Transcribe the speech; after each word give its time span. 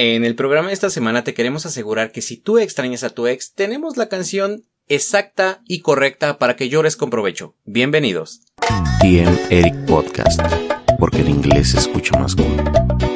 En 0.00 0.24
el 0.24 0.36
programa 0.36 0.68
de 0.68 0.74
esta 0.74 0.90
semana 0.90 1.24
te 1.24 1.34
queremos 1.34 1.66
asegurar 1.66 2.12
que 2.12 2.22
si 2.22 2.36
tú 2.36 2.58
extrañas 2.58 3.02
a 3.02 3.10
tu 3.10 3.26
ex, 3.26 3.54
tenemos 3.54 3.96
la 3.96 4.08
canción 4.08 4.64
exacta 4.86 5.60
y 5.66 5.80
correcta 5.80 6.38
para 6.38 6.54
que 6.54 6.68
llores 6.68 6.96
con 6.96 7.10
provecho. 7.10 7.56
Bienvenidos. 7.64 8.42
TM 9.00 9.36
Eric 9.50 9.74
Podcast, 9.86 10.40
porque 11.00 11.22
el 11.22 11.28
inglés 11.28 11.70
se 11.72 11.78
escucha 11.78 12.16
más 12.16 12.36
cool. 12.36 13.07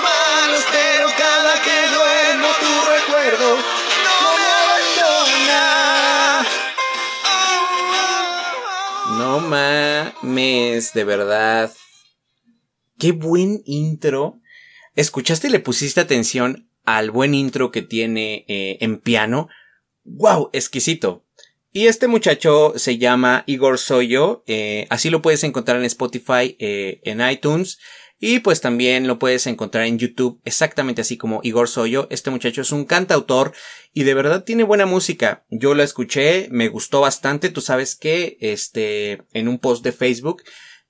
Pero 0.00 1.06
cada 1.16 1.62
que 1.62 1.88
duermo 1.94 2.48
tu 2.60 2.72
recuerdo 2.90 3.56
no 3.56 4.28
me 4.38 4.46
abandona. 4.62 5.62
No 9.18 9.40
mames, 9.40 10.92
de 10.92 11.04
verdad. 11.04 11.72
Qué 12.98 13.12
buen 13.12 13.62
intro. 13.66 14.40
¿Escuchaste 14.96 15.48
y 15.48 15.50
le 15.50 15.60
pusiste 15.60 16.00
atención 16.00 16.68
al 16.84 17.10
buen 17.10 17.34
intro 17.34 17.70
que 17.70 17.82
tiene 17.82 18.44
eh, 18.48 18.78
en 18.80 18.98
piano? 19.00 19.48
¡Wow! 20.04 20.50
Exquisito. 20.52 21.24
Y 21.76 21.88
este 21.88 22.06
muchacho 22.06 22.74
se 22.76 22.98
llama 22.98 23.42
Igor 23.46 23.78
Soyo, 23.78 24.44
eh, 24.46 24.86
así 24.90 25.10
lo 25.10 25.22
puedes 25.22 25.42
encontrar 25.42 25.78
en 25.78 25.84
Spotify, 25.86 26.56
eh, 26.60 27.00
en 27.02 27.20
iTunes, 27.28 27.80
y 28.20 28.38
pues 28.38 28.60
también 28.60 29.06
lo 29.06 29.18
puedes 29.18 29.46
encontrar 29.46 29.84
en 29.84 29.98
YouTube, 29.98 30.40
exactamente 30.44 31.02
así 31.02 31.16
como 31.16 31.40
Igor 31.42 31.68
Soyo. 31.68 32.06
Este 32.10 32.30
muchacho 32.30 32.62
es 32.62 32.72
un 32.72 32.84
cantautor 32.84 33.52
y 33.92 34.04
de 34.04 34.14
verdad 34.14 34.44
tiene 34.44 34.62
buena 34.62 34.86
música. 34.86 35.44
Yo 35.50 35.74
lo 35.74 35.82
escuché, 35.82 36.48
me 36.50 36.68
gustó 36.68 37.00
bastante. 37.00 37.50
Tú 37.50 37.60
sabes 37.60 37.96
que, 37.96 38.38
este, 38.40 39.22
en 39.32 39.48
un 39.48 39.58
post 39.58 39.84
de 39.84 39.92
Facebook 39.92 40.42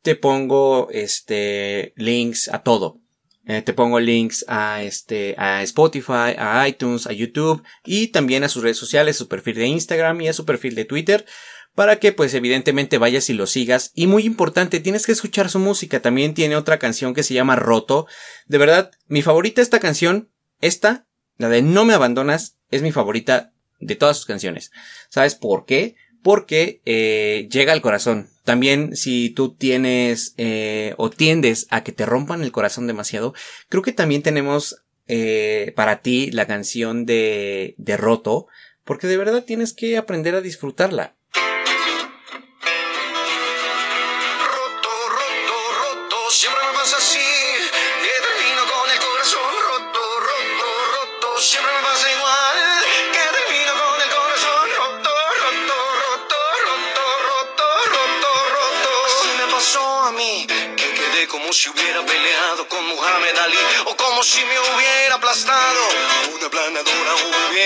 te 0.03 0.17
pongo, 0.17 0.89
este, 0.91 1.95
links 1.97 2.49
a 2.49 2.63
todo. 2.63 3.01
Eh, 3.47 3.63
te 3.63 3.75
pongo 3.75 4.01
links 4.01 4.45
a 4.49 4.83
este, 4.83 5.35
a 5.37 5.63
Spotify, 5.63 6.35
a 6.39 6.67
iTunes, 6.67 7.07
a 7.07 7.13
YouTube 7.13 7.63
y 7.85 8.09
también 8.09 8.45
a 8.45 8.49
sus 8.49 8.63
redes 8.63 8.79
sociales, 8.79 9.17
su 9.17 9.29
perfil 9.29 9.57
de 9.57 9.67
Instagram 9.67 10.21
y 10.23 10.29
a 10.29 10.33
su 10.33 10.47
perfil 10.47 10.75
de 10.75 10.87
Twitter 10.87 11.27
para 11.75 11.99
que 11.99 12.13
pues 12.13 12.35
evidentemente 12.35 12.99
vayas 12.99 13.29
y 13.31 13.35
lo 13.35 13.47
sigas. 13.47 13.91
Y 13.95 14.07
muy 14.07 14.25
importante, 14.25 14.81
tienes 14.81 15.07
que 15.07 15.13
escuchar 15.13 15.51
su 15.51 15.59
música. 15.59 16.01
También 16.01 16.35
tiene 16.35 16.57
otra 16.57 16.79
canción 16.79 17.15
que 17.15 17.23
se 17.23 17.35
llama 17.35 17.57
Roto. 17.57 18.07
De 18.47 18.59
verdad, 18.59 18.93
mi 19.07 19.23
favorita 19.23 19.61
esta 19.61 19.81
canción, 19.81 20.31
esta, 20.61 21.07
la 21.37 21.49
de 21.49 21.63
No 21.63 21.85
me 21.85 21.95
abandonas, 21.95 22.57
es 22.71 22.83
mi 22.83 22.93
favorita 22.93 23.53
de 23.81 23.97
todas 23.97 24.17
sus 24.17 24.27
canciones. 24.27 24.71
¿Sabes 25.09 25.35
por 25.35 25.67
qué? 25.67 25.97
Porque 26.23 26.81
eh, 26.85 27.49
llega 27.51 27.73
al 27.73 27.83
corazón. 27.83 28.31
También 28.45 28.97
si 28.97 29.31
tú 29.31 29.55
tienes 29.55 30.35
eh, 30.37 30.95
o 30.97 31.11
tiendes 31.11 31.67
a 31.71 31.83
que 31.83 31.93
te 31.93 32.07
rompan 32.07 32.43
el 32.43 32.53
corazón 32.53 32.87
demasiado, 32.87 33.35
creo 33.69 33.83
que 33.83 33.93
también 33.93 34.23
tenemos 34.23 34.85
eh, 35.07 35.73
para 35.77 36.01
ti 36.01 36.31
la 36.31 36.47
canción 36.47 37.05
de, 37.05 37.75
de 37.79 37.97
Roto, 37.97 38.47
porque 38.85 39.07
de 39.07 39.17
verdad 39.17 39.45
tienes 39.45 39.73
que 39.73 39.97
aprender 39.97 40.35
a 40.35 40.41
disfrutarla. 40.41 41.17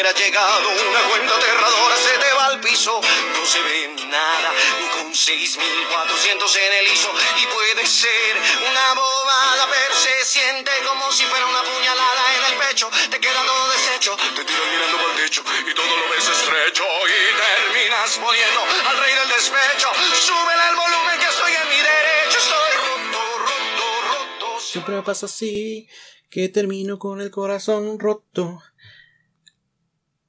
Hubiera 0.09 0.13
llegado, 0.13 0.69
una 0.69 1.01
cuenta 1.09 1.35
aterradora 1.35 1.97
se 1.97 2.19
te 2.19 2.33
va 2.35 2.47
al 2.47 2.61
piso. 2.61 3.01
No 3.01 3.47
se 3.47 3.61
ve 3.63 3.95
nada, 4.07 4.53
con 4.99 5.15
6400 5.15 6.57
en 6.57 6.73
el 6.73 6.93
ISO. 6.93 7.13
Y 7.41 7.47
puede 7.47 7.87
ser 7.87 8.37
una 8.69 8.95
bobada, 8.95 9.69
pero 9.71 9.95
se 9.95 10.25
siente 10.25 10.71
como 10.87 11.11
si 11.13 11.25
fuera 11.25 11.47
una 11.47 11.63
puñalada 11.63 12.23
en 12.37 12.53
el 12.53 12.69
pecho. 12.69 12.91
Te 13.11 13.21
queda 13.21 13.43
todo 13.45 13.71
deshecho, 13.71 14.17
te 14.35 14.45
tiras 14.45 14.67
mirando 14.73 14.99
por 14.99 15.11
el 15.11 15.17
techo 15.17 15.43
y 15.67 15.75
todo 15.75 15.97
lo 15.97 16.09
ves 16.11 16.29
estrecho. 16.29 16.85
Y 17.07 17.73
terminas 17.73 18.19
poniendo 18.19 18.61
al 18.89 18.99
rey 18.99 19.15
del 19.15 19.29
despecho. 19.29 19.89
Súbele 20.27 20.69
el 20.71 20.77
volumen 20.77 21.19
que 21.19 21.27
estoy 21.27 21.53
en 21.53 21.69
mi 21.69 21.77
derecho. 21.77 22.39
Estoy 22.39 22.73
roto, 22.87 23.39
roto, 23.39 23.87
roto. 24.09 24.61
Siempre 24.61 25.03
pasa 25.03 25.27
así, 25.27 25.89
que 26.31 26.49
termino 26.49 26.99
con 26.99 27.21
el 27.21 27.31
corazón 27.31 27.99
roto. 27.99 28.63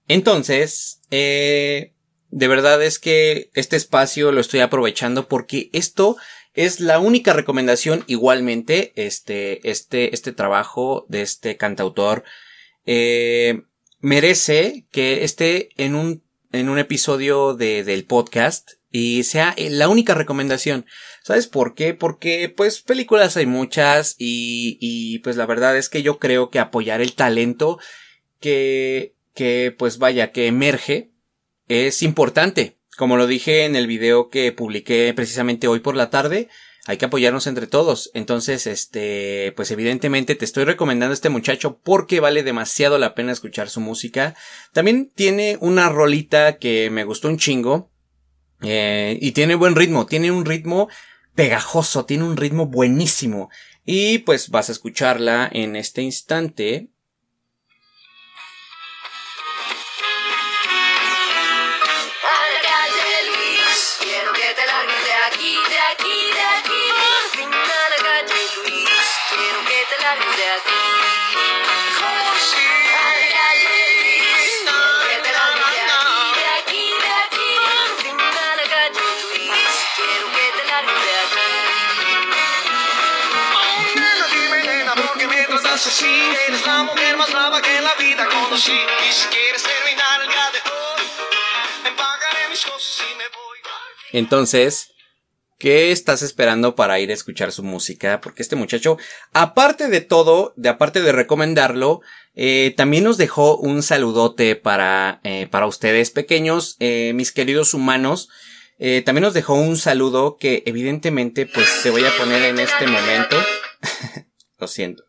Entonces, 0.09 1.02
eh, 1.12 1.94
de 2.31 2.47
verdad 2.47 2.84
es 2.84 2.97
que 2.97 3.52
este 3.53 3.75
espacio 3.75 4.31
lo 4.31 4.42
estoy 4.42 4.59
aprovechando 4.59 5.28
porque 5.28 5.70
esto 5.72 6.18
es 6.56 6.80
la 6.80 7.00
única 7.00 7.31
recomendación 7.31 8.03
igualmente, 8.08 8.92
este, 8.96 9.70
este, 9.70 10.14
este 10.16 10.34
trabajo 10.34 11.06
de 11.09 11.22
este 11.22 11.58
cantautor, 11.58 12.24
eh, 12.88 13.62
merece 14.00 14.88
que 14.92 15.24
esté 15.24 15.70
en 15.78 15.94
un, 15.94 16.24
en 16.52 16.70
un 16.70 16.80
episodio 16.80 17.53
de, 17.53 17.84
del 17.84 18.03
podcast 18.03 18.72
y 18.91 19.24
sea 19.26 19.53
la 19.58 19.90
única 19.90 20.16
recomendación. 20.16 20.88
¿Sabes 21.24 21.46
por 21.46 21.76
qué? 21.76 21.94
Porque 21.94 22.50
pues 22.50 22.81
películas 22.81 23.38
hay 23.38 23.46
muchas 23.46 24.16
y, 24.18 24.80
y 24.81 25.20
pues 25.20 25.38
la 25.38 25.46
verdad 25.46 25.78
es 25.78 25.88
que 25.88 26.02
yo 26.02 26.18
creo 26.18 26.50
que 26.50 26.58
apoyar 26.58 27.00
el 27.00 27.14
talento 27.14 27.78
que, 28.40 29.14
que 29.40 29.74
pues 29.76 30.00
vaya, 30.00 30.34
que 30.34 30.48
emerge 30.48 31.14
es 31.70 32.04
importante. 32.04 32.78
Como 32.98 33.16
lo 33.16 33.26
dije 33.26 33.64
en 33.64 33.78
el 33.78 33.88
video 33.88 34.30
que 34.30 34.52
publiqué 34.52 35.14
precisamente 35.16 35.70
hoy 35.70 35.80
por 35.80 35.96
la 35.96 36.10
tarde, 36.10 36.50
hay 36.86 36.98
que 36.98 37.06
apoyarnos 37.06 37.48
entre 37.48 37.66
todos. 37.66 38.12
Entonces, 38.14 38.68
este, 38.68 39.54
pues 39.56 39.72
evidentemente 39.72 40.36
te 40.36 40.44
estoy 40.44 40.66
recomendando 40.66 41.12
a 41.12 41.14
este 41.14 41.30
muchacho 41.30 41.80
porque 41.82 42.20
vale 42.20 42.44
demasiado 42.44 42.98
la 42.98 43.16
pena 43.16 43.32
escuchar 43.32 43.70
su 43.70 43.80
música. 43.80 44.36
También 44.74 45.10
tiene 45.16 45.58
una 45.62 45.88
rolita 45.88 46.58
que 46.58 46.90
me 46.90 47.06
gustó 47.06 47.30
un 47.30 47.38
chingo. 47.38 47.94
eh, 48.62 49.18
y 49.22 49.32
tiene 49.32 49.56
buen 49.56 49.78
ritmo, 49.78 50.06
tiene 50.06 50.32
un 50.32 50.44
ritmo 50.44 50.90
pegajoso, 51.34 52.04
tiene 52.04 52.26
un 52.26 52.36
ritmo 52.36 52.66
buenísimo. 52.66 53.50
Y 53.85 54.18
pues 54.18 54.50
vas 54.50 54.68
a 54.68 54.74
escucharla 54.74 55.50
en 55.50 55.78
este 55.78 56.02
instante. 56.02 56.90
Eres 88.68 89.64
de 89.64 90.59
Entonces, 94.12 94.89
¿Qué 95.59 95.91
estás 95.91 96.22
esperando 96.22 96.73
para 96.73 97.02
ir 97.02 97.11
a 97.11 97.14
escuchar 97.14 97.52
su 97.52 97.64
música? 97.64 98.22
Porque 98.22 98.41
este 98.41 98.56
muchacho, 98.56 98.97
aparte 99.34 99.90
de 99.90 100.00
todo, 100.00 100.53
de 100.56 100.70
aparte 100.70 101.02
de 101.02 101.11
recomendarlo, 101.11 102.00
eh, 102.34 102.73
también 102.78 103.03
nos 103.03 103.17
dejó 103.17 103.58
un 103.58 103.84
saludote 103.84 104.56
para, 104.56 105.20
eh, 105.26 105.50
para 105.52 105.67
ustedes 105.67 106.11
pequeños, 106.11 106.78
eh, 106.79 107.11
mis 107.14 107.34
queridos 107.34 107.73
humanos. 107.73 108.29
También 109.03 109.23
nos 109.23 109.34
dejó 109.34 109.56
un 109.56 109.76
saludo 109.76 110.38
que 110.38 110.64
evidentemente 110.66 111.46
pues 111.46 111.67
te 111.84 111.90
voy 111.90 112.06
a 112.06 112.17
poner 112.17 112.44
en 112.44 112.59
este 112.59 112.88
momento. 112.88 113.35
Lo 114.58 114.67
siento. 114.70 115.03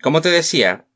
Como 0.00 0.20
te 0.20 0.28
decía, 0.28 0.86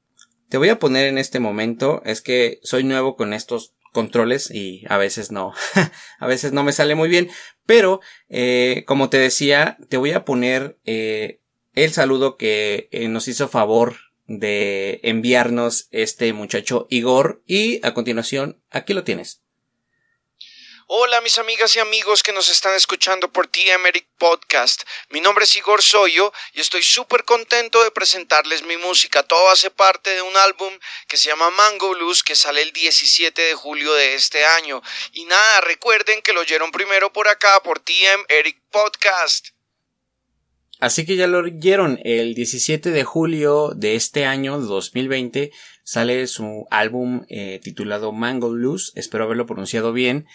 te 0.49 0.59
voy 0.59 0.69
a 0.69 0.79
poner 0.79 1.09
en 1.09 1.19
este 1.19 1.41
momento, 1.41 2.01
es 2.05 2.21
que 2.21 2.61
soy 2.63 2.85
nuevo 2.85 3.17
con 3.17 3.33
estos 3.33 3.75
controles 3.93 4.51
y 4.51 4.85
a 4.89 4.97
veces 4.97 5.31
no, 5.31 5.53
a 6.19 6.27
veces 6.27 6.53
no 6.53 6.65
me 6.65 6.73
sale 6.73 6.95
muy 6.95 7.09
bien, 7.09 7.31
pero 7.67 8.01
eh, 8.29 8.85
como 8.87 9.11
te 9.11 9.19
decía, 9.19 9.79
te 9.89 9.99
voy 9.99 10.13
a 10.13 10.25
poner 10.25 10.79
eh, 10.85 11.41
el 11.75 11.93
saludo 11.93 12.37
que 12.37 12.89
eh, 12.91 13.09
nos 13.09 13.29
hizo 13.29 13.49
favor 13.49 13.97
de 14.27 15.01
enviarnos 15.03 15.89
este 15.91 16.33
muchacho 16.33 16.87
Igor 16.91 17.43
y 17.47 17.85
a 17.87 17.95
continuación 17.95 18.63
aquí 18.71 18.95
lo 18.95 19.05
tienes. 19.05 19.43
Hola 20.95 21.23
mis 21.23 21.39
amigas 21.39 21.75
y 21.75 21.79
amigos 21.79 22.23
que 22.23 22.35
nos 22.35 22.51
están 22.51 22.75
escuchando 22.75 23.33
por 23.33 23.47
TM 23.47 23.87
Eric 23.87 24.07
Podcast. 24.19 24.83
Mi 25.09 25.23
nombre 25.23 25.45
es 25.45 25.57
Igor 25.57 25.81
Soyo 25.81 26.31
y 26.53 26.61
estoy 26.61 26.83
súper 26.83 27.25
contento 27.25 27.83
de 27.83 27.91
presentarles 27.91 28.63
mi 28.67 28.77
música. 28.77 29.23
Todo 29.23 29.49
hace 29.49 29.71
parte 29.71 30.11
de 30.11 30.21
un 30.21 30.37
álbum 30.37 30.71
que 31.09 31.17
se 31.17 31.29
llama 31.29 31.49
Mango 31.49 31.95
Blues 31.95 32.23
que 32.23 32.37
sale 32.37 32.61
el 32.61 32.75
17 32.75 33.41
de 33.41 33.55
julio 33.55 33.95
de 33.95 34.13
este 34.13 34.45
año. 34.45 34.83
Y 35.15 35.25
nada, 35.25 35.63
recuerden 35.63 36.21
que 36.21 36.35
lo 36.35 36.43
oyeron 36.43 36.71
primero 36.71 37.11
por 37.11 37.27
acá 37.27 37.63
por 37.65 37.81
TM 37.81 38.27
Eric 38.29 38.61
Podcast. 38.71 39.49
Así 40.79 41.07
que 41.07 41.17
ya 41.17 41.27
lo 41.27 41.39
oyeron, 41.39 42.01
el 42.05 42.35
17 42.35 42.91
de 42.91 43.05
julio 43.05 43.71
de 43.75 43.95
este 43.95 44.27
año 44.27 44.59
2020 44.59 45.53
sale 45.85 46.27
su 46.27 46.67
álbum 46.71 47.25
eh, 47.31 47.61
titulado 47.63 48.13
Mango 48.13 48.51
Blues, 48.51 48.93
espero 48.95 49.25
haberlo 49.25 49.47
pronunciado 49.47 49.95
bien, 49.95 50.27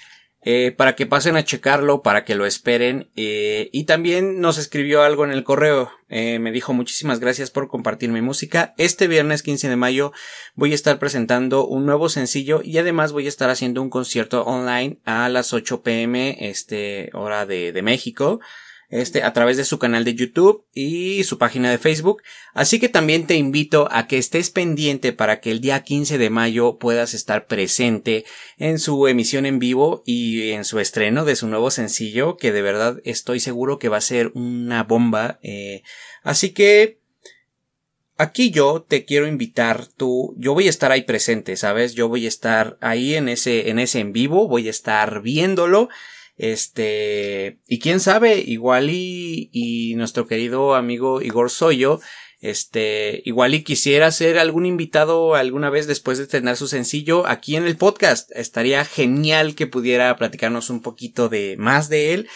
eh, 0.50 0.72
para 0.72 0.96
que 0.96 1.06
pasen 1.06 1.36
a 1.36 1.44
checarlo, 1.44 2.02
para 2.02 2.24
que 2.24 2.34
lo 2.34 2.46
esperen. 2.46 3.10
eh, 3.18 3.70
y 3.74 3.84
también 3.84 4.40
nos 4.40 4.58
escribió 4.58 5.02
algo 5.04 5.26
en 5.26 5.32
el 5.32 5.44
correo. 5.44 5.92
eh, 6.08 6.40
me 6.40 6.54
dijo 6.54 6.72
muchísimas 6.72 7.20
gracias 7.20 7.52
por 7.52 7.68
compartir 7.68 8.12
mi 8.12 8.22
música. 8.22 8.74
Este 8.78 9.10
viernes 9.10 9.44
15 9.44 9.68
de 9.68 9.76
mayo 9.76 10.14
voy 10.56 10.72
a 10.72 10.76
estar 10.76 11.00
presentando 11.00 11.68
un 11.68 11.86
nuevo 11.86 12.08
sencillo 12.08 12.62
y 12.64 12.78
además 12.78 13.12
voy 13.12 13.26
a 13.26 13.28
estar 13.28 13.50
haciendo 13.50 13.82
un 13.82 13.90
concierto 13.90 14.44
online 14.44 15.00
a 15.04 15.28
las 15.28 15.52
8 15.52 15.84
pm, 15.84 16.38
este, 16.40 17.10
hora 17.12 17.46
de, 17.46 17.74
de 17.74 17.82
México 17.82 18.40
este, 18.90 19.24
a 19.24 19.34
través 19.34 19.58
de 19.58 19.66
su 19.66 19.80
canal 19.80 20.04
de 20.04 20.16
YouTube 20.16 20.66
y 20.74 21.24
su 21.24 21.38
página 21.38 21.70
de 21.70 21.78
Facebook. 21.78 22.22
Así 22.54 22.80
que 22.80 22.90
también 22.90 23.28
te 23.28 23.36
invito 23.36 23.88
a 23.92 24.08
que 24.08 24.18
estés 24.18 24.50
pendiente 24.50 25.14
para 25.14 25.40
que 25.40 25.52
el 25.52 25.62
día 25.62 25.84
15 25.84 26.18
de 26.18 26.30
mayo 26.30 26.78
puedas 26.78 27.14
estar 27.14 27.48
presente 27.48 28.26
en 28.58 28.80
su 28.80 29.08
emisión 29.08 29.46
en 29.46 29.60
vivo 29.60 30.04
y 30.06 30.52
en 30.52 30.66
su 30.66 30.80
estreno 30.80 31.26
de 31.26 31.36
su 31.36 31.48
nuevo 31.48 31.72
sencillo, 31.72 32.38
que 32.38 32.52
de 32.52 32.62
verdad 32.62 33.02
estoy 33.04 33.40
seguro 33.40 33.80
que 33.80 33.90
va 33.90 33.98
a 33.98 34.02
ser 34.02 34.32
una 34.34 34.84
bomba. 34.84 35.40
eh, 35.44 35.84
así 36.24 36.52
que 36.52 37.00
Aquí 38.20 38.50
yo 38.50 38.82
te 38.88 39.06
quiero 39.06 39.28
invitar, 39.28 39.86
tú, 39.96 40.34
yo 40.40 40.56
voy 40.56 40.66
a 40.66 40.72
estar 40.72 40.92
ahí 40.92 41.04
presente, 41.04 41.56
¿sabes? 41.56 41.94
Yo 41.94 42.08
voy 42.08 42.26
a 42.26 42.28
estar 42.28 42.76
ahí 42.82 43.14
en 43.14 43.30
ese, 43.30 43.70
en 43.70 43.78
ese 43.78 44.00
en 44.00 44.12
vivo, 44.12 44.48
voy 44.48 44.66
a 44.68 44.72
estar 44.72 45.22
viéndolo, 45.22 45.88
este, 46.38 47.60
y 47.68 47.80
quién 47.80 48.00
sabe, 48.00 48.40
igual 48.40 48.90
y, 48.90 49.50
y 49.52 49.96
nuestro 49.96 50.28
querido 50.28 50.76
amigo 50.76 51.22
Igor 51.22 51.50
Soyo, 51.50 52.00
este, 52.40 53.24
igual 53.26 53.56
y 53.56 53.64
quisiera 53.64 54.12
ser 54.12 54.38
algún 54.38 54.68
invitado 54.68 55.34
alguna 55.34 55.72
vez 55.72 55.88
después 55.88 56.20
de 56.20 56.28
tener 56.28 56.56
su 56.56 56.68
sencillo 56.68 57.26
aquí 57.26 57.56
en 57.56 57.66
el 57.66 57.78
podcast. 57.78 58.30
Estaría 58.36 58.86
genial 58.86 59.56
que 59.56 59.68
pudiera 59.68 60.16
platicarnos 60.16 60.70
un 60.70 60.82
poquito 60.82 61.30
de 61.30 61.56
más 61.58 61.90
de 61.90 62.14
él. 62.14 62.30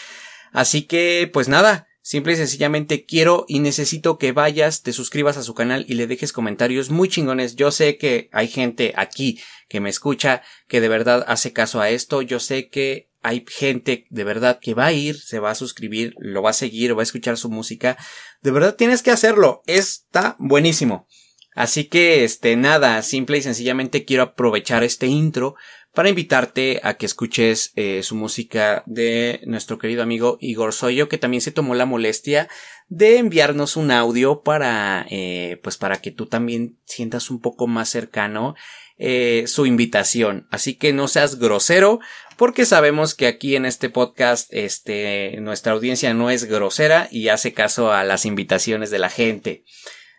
Así 0.50 0.82
que, 0.82 1.30
pues 1.32 1.48
nada, 1.48 1.86
simple 2.02 2.32
y 2.32 2.36
sencillamente 2.36 3.06
quiero 3.06 3.44
y 3.46 3.60
necesito 3.60 4.18
que 4.18 4.32
vayas, 4.32 4.82
te 4.82 4.92
suscribas 4.92 5.36
a 5.36 5.44
su 5.44 5.54
canal 5.54 5.86
y 5.88 5.94
le 5.94 6.08
dejes 6.08 6.32
comentarios 6.32 6.90
muy 6.90 7.08
chingones. 7.08 7.54
Yo 7.54 7.70
sé 7.70 7.96
que 7.96 8.28
hay 8.32 8.48
gente 8.48 8.92
aquí 8.96 9.40
que 9.68 9.80
me 9.80 9.88
escucha 9.88 10.42
que 10.66 10.80
de 10.80 10.88
verdad 10.88 11.24
hace 11.28 11.52
caso 11.52 11.80
a 11.80 11.90
esto. 11.90 12.22
Yo 12.22 12.40
sé 12.40 12.68
que 12.68 13.11
hay 13.22 13.44
gente 13.48 14.06
de 14.10 14.24
verdad 14.24 14.58
que 14.60 14.74
va 14.74 14.86
a 14.86 14.92
ir, 14.92 15.18
se 15.18 15.38
va 15.38 15.50
a 15.50 15.54
suscribir, 15.54 16.14
lo 16.18 16.42
va 16.42 16.50
a 16.50 16.54
seguir, 16.54 16.96
va 16.96 17.00
a 17.00 17.04
escuchar 17.04 17.36
su 17.36 17.50
música. 17.50 17.96
De 18.42 18.50
verdad 18.50 18.74
tienes 18.74 19.02
que 19.02 19.10
hacerlo. 19.10 19.62
Está 19.66 20.36
buenísimo. 20.38 21.06
Así 21.54 21.84
que, 21.84 22.24
este, 22.24 22.56
nada, 22.56 23.02
simple 23.02 23.38
y 23.38 23.42
sencillamente 23.42 24.04
quiero 24.04 24.22
aprovechar 24.22 24.84
este 24.84 25.06
intro 25.06 25.54
para 25.92 26.08
invitarte 26.08 26.80
a 26.82 26.94
que 26.94 27.04
escuches 27.04 27.72
eh, 27.76 28.02
su 28.02 28.14
música 28.16 28.82
de 28.86 29.40
nuestro 29.44 29.78
querido 29.78 30.02
amigo 30.02 30.38
Igor 30.40 30.72
Soyo, 30.72 31.08
que 31.08 31.18
también 31.18 31.42
se 31.42 31.52
tomó 31.52 31.74
la 31.74 31.84
molestia 31.84 32.48
de 32.88 33.18
enviarnos 33.18 33.76
un 33.76 33.90
audio 33.90 34.42
para, 34.42 35.06
eh, 35.10 35.60
pues 35.62 35.76
para 35.76 36.00
que 36.00 36.10
tú 36.10 36.26
también 36.26 36.78
sientas 36.84 37.30
un 37.30 37.40
poco 37.40 37.66
más 37.66 37.90
cercano 37.90 38.54
eh, 38.98 39.44
su 39.46 39.66
invitación. 39.66 40.46
Así 40.50 40.74
que 40.74 40.92
no 40.92 41.08
seas 41.08 41.38
grosero, 41.38 42.00
porque 42.36 42.64
sabemos 42.64 43.14
que 43.14 43.26
aquí 43.26 43.56
en 43.56 43.66
este 43.66 43.90
podcast, 43.90 44.52
este, 44.52 45.36
nuestra 45.40 45.72
audiencia 45.72 46.14
no 46.14 46.30
es 46.30 46.44
grosera 46.44 47.08
y 47.10 47.28
hace 47.28 47.52
caso 47.52 47.92
a 47.92 48.04
las 48.04 48.26
invitaciones 48.26 48.90
de 48.90 48.98
la 48.98 49.10
gente. 49.10 49.64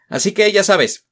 Así 0.09 0.31
que 0.31 0.51
ya 0.51 0.63
sabes, 0.63 1.07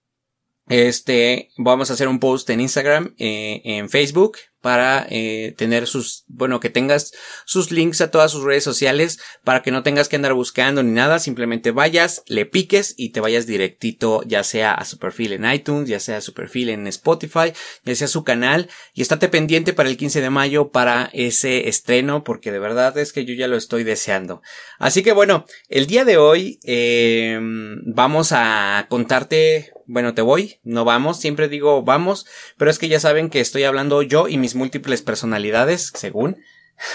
este, 0.67 1.49
vamos 1.57 1.89
a 1.89 1.93
hacer 1.93 2.07
un 2.07 2.19
post 2.19 2.49
en 2.49 2.61
Instagram, 2.61 3.15
eh, 3.17 3.61
en 3.63 3.89
Facebook, 3.89 4.37
para 4.61 5.05
eh, 5.09 5.53
tener 5.57 5.87
sus, 5.87 6.23
bueno, 6.27 6.59
que 6.59 6.69
tengas 6.69 7.11
sus 7.45 7.71
links 7.71 7.99
a 8.01 8.11
todas 8.11 8.31
sus 8.31 8.43
redes 8.43 8.63
sociales, 8.63 9.19
para 9.43 9.61
que 9.63 9.71
no 9.71 9.83
tengas 9.83 10.07
que 10.07 10.15
andar 10.15 10.33
buscando 10.33 10.83
ni 10.83 10.91
nada, 10.91 11.19
simplemente 11.19 11.71
vayas, 11.71 12.23
le 12.27 12.45
piques 12.45 12.93
y 12.95 13.09
te 13.09 13.19
vayas 13.19 13.47
directito, 13.47 14.21
ya 14.25 14.43
sea 14.43 14.73
a 14.73 14.85
su 14.85 14.99
perfil 14.99 15.33
en 15.33 15.51
iTunes, 15.51 15.89
ya 15.89 15.99
sea 15.99 16.17
a 16.17 16.21
su 16.21 16.33
perfil 16.33 16.69
en 16.69 16.87
Spotify, 16.87 17.53
ya 17.83 17.95
sea 17.95 18.05
a 18.05 18.09
su 18.09 18.23
canal, 18.23 18.69
y 18.93 19.01
estate 19.01 19.27
pendiente 19.27 19.73
para 19.73 19.89
el 19.89 19.97
15 19.97 20.21
de 20.21 20.29
mayo 20.29 20.69
para 20.69 21.09
ese 21.13 21.67
estreno, 21.67 22.23
porque 22.23 22.51
de 22.51 22.59
verdad 22.59 22.97
es 22.97 23.13
que 23.13 23.25
yo 23.25 23.33
ya 23.33 23.47
lo 23.47 23.57
estoy 23.57 23.83
deseando. 23.83 24.41
Así 24.77 25.01
que 25.01 25.11
bueno, 25.11 25.45
el 25.69 25.87
día 25.87 26.05
de 26.05 26.17
hoy 26.17 26.59
eh, 26.63 27.39
vamos 27.41 28.31
a 28.31 28.86
contarte 28.89 29.71
bueno, 29.91 30.13
te 30.13 30.21
voy, 30.21 30.60
no 30.63 30.86
vamos, 30.86 31.19
siempre 31.19 31.50
digo 31.50 31.83
vamos, 31.83 32.25
pero 32.55 32.71
es 32.71 32.79
que 32.79 32.88
ya 32.88 33.01
saben 33.01 33.29
que 33.29 33.41
estoy 33.41 33.63
hablando 33.63 34.01
yo 34.01 34.29
y 34.29 34.38
mis 34.38 34.55
múltiples 34.55 35.01
personalidades, 35.01 35.91
según. 35.93 36.38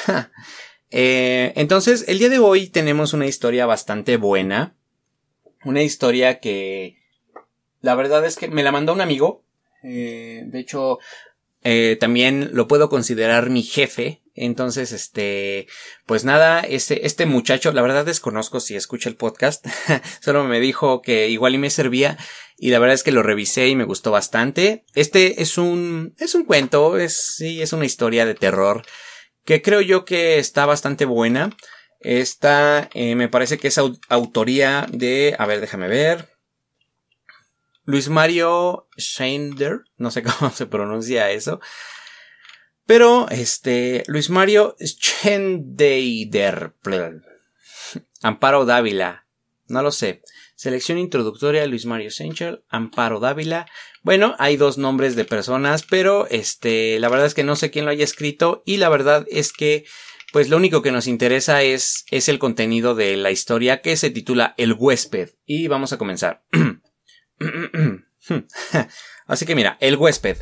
eh, 0.91 1.53
entonces, 1.57 2.07
el 2.09 2.19
día 2.19 2.31
de 2.31 2.38
hoy 2.38 2.69
tenemos 2.69 3.12
una 3.12 3.26
historia 3.26 3.67
bastante 3.67 4.17
buena, 4.17 4.75
una 5.62 5.83
historia 5.83 6.41
que 6.41 6.97
la 7.83 7.95
verdad 7.97 8.25
es 8.25 8.37
que 8.37 8.49
me 8.49 8.62
la 8.62 8.73
mandó 8.73 8.95
un 8.95 9.03
amigo, 9.03 9.45
eh, 9.83 10.45
de 10.47 10.59
hecho, 10.59 10.99
eh, 11.65 11.99
también 12.00 12.49
lo 12.55 12.67
puedo 12.67 12.88
considerar 12.88 13.50
mi 13.50 13.62
jefe, 13.62 14.23
entonces, 14.37 14.93
este, 14.93 15.66
pues 16.07 16.25
nada, 16.25 16.61
este, 16.61 17.07
este 17.07 17.26
muchacho, 17.26 17.73
la 17.73 17.83
verdad 17.83 18.05
desconozco 18.05 18.61
si 18.61 18.76
escucha 18.76 19.09
el 19.09 19.16
podcast, 19.16 19.66
solo 20.21 20.45
me 20.45 20.61
dijo 20.61 21.02
que 21.02 21.28
igual 21.28 21.55
y 21.55 21.59
me 21.59 21.71
servía, 21.71 22.19
y 22.59 22.71
la 22.71 22.78
verdad 22.78 22.95
es 22.95 23.02
que 23.02 23.12
lo 23.12 23.23
revisé 23.23 23.69
y 23.69 23.76
me 23.76 23.85
gustó 23.85 24.11
bastante. 24.11 24.85
Este 24.95 25.43
es 25.43 25.59
un, 25.59 26.14
es 26.19 26.35
un 26.35 26.45
cuento, 26.45 26.99
es, 26.99 27.35
sí, 27.37 27.61
es 27.61 27.73
una 27.73 27.85
historia 27.85 28.25
de 28.25 28.35
terror 28.35 28.83
que 29.47 29.62
creo 29.62 29.81
yo 29.81 30.05
que 30.05 30.38
está 30.38 30.66
bastante 30.66 31.07
buena. 31.07 31.57
Esta, 32.00 32.90
eh, 32.93 33.14
me 33.14 33.28
parece 33.28 33.57
que 33.57 33.69
es 33.69 33.78
au 33.78 33.97
autoría 34.11 34.87
de, 34.90 35.35
a 35.38 35.47
ver, 35.47 35.61
déjame 35.61 35.88
ver. 35.88 36.28
Luis 37.85 38.09
Mario 38.09 38.88
Schender, 38.99 39.78
no 39.97 40.11
sé 40.11 40.23
cómo 40.28 40.50
se 40.50 40.66
pronuncia 40.66 41.31
eso. 41.31 41.61
Pero, 42.87 43.28
este, 43.31 44.05
Luis 44.07 44.31
Mario 44.31 44.76
Schendeider, 44.81 46.75
Amparo 48.23 48.64
Dávila, 48.64 49.26
no 49.69 49.83
lo 49.83 49.90
sé. 49.90 50.23
Selección 50.55 50.99
introductoria 50.99 51.66
Luis 51.66 51.85
Mario 51.85 52.11
Senchel, 52.11 52.64
Amparo 52.69 53.21
Dávila. 53.21 53.66
Bueno, 54.02 54.35
hay 54.38 54.57
dos 54.57 54.78
nombres 54.78 55.16
de 55.16 55.25
personas, 55.25 55.83
pero 55.83 56.26
este, 56.28 56.99
la 57.00 57.09
verdad 57.09 57.26
es 57.26 57.35
que 57.35 57.45
no 57.45 57.57
sé 57.57 57.71
quién 57.71 57.85
lo 57.85 57.90
haya 57.90 58.05
escrito 58.05 58.62
y 58.64 58.78
la 58.78 58.88
verdad 58.88 59.26
es 59.31 59.52
que 59.52 59.85
pues 60.33 60.49
lo 60.49 60.57
único 60.57 60.83
que 60.83 60.93
nos 60.93 61.07
interesa 61.07 61.62
es, 61.62 62.05
es 62.11 62.28
el 62.28 62.38
contenido 62.38 62.95
de 62.95 63.16
la 63.16 63.31
historia 63.31 63.81
que 63.81 63.97
se 63.97 64.11
titula 64.11 64.55
El 64.57 64.75
huésped. 64.75 65.31
Y 65.45 65.69
vamos 65.69 65.93
a 65.93 65.99
comenzar. 65.99 66.45
Así 69.26 69.47
que 69.47 69.55
mira, 69.55 69.76
El 69.81 69.97
huésped. 69.97 70.38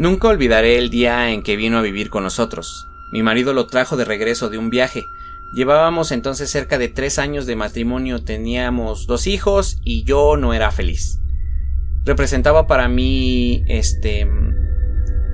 Nunca 0.00 0.28
olvidaré 0.28 0.78
el 0.78 0.88
día 0.88 1.30
en 1.30 1.42
que 1.42 1.56
vino 1.56 1.76
a 1.76 1.82
vivir 1.82 2.08
con 2.08 2.22
nosotros. 2.22 2.88
Mi 3.12 3.22
marido 3.22 3.52
lo 3.52 3.66
trajo 3.66 3.98
de 3.98 4.06
regreso 4.06 4.48
de 4.48 4.56
un 4.56 4.70
viaje. 4.70 5.04
Llevábamos 5.52 6.10
entonces 6.10 6.48
cerca 6.50 6.78
de 6.78 6.88
tres 6.88 7.18
años 7.18 7.44
de 7.44 7.54
matrimonio, 7.54 8.24
teníamos 8.24 9.06
dos 9.06 9.26
hijos 9.26 9.78
y 9.84 10.04
yo 10.04 10.38
no 10.38 10.54
era 10.54 10.70
feliz. 10.70 11.20
Representaba 12.06 12.66
para 12.66 12.88
mí, 12.88 13.62
este, 13.66 14.26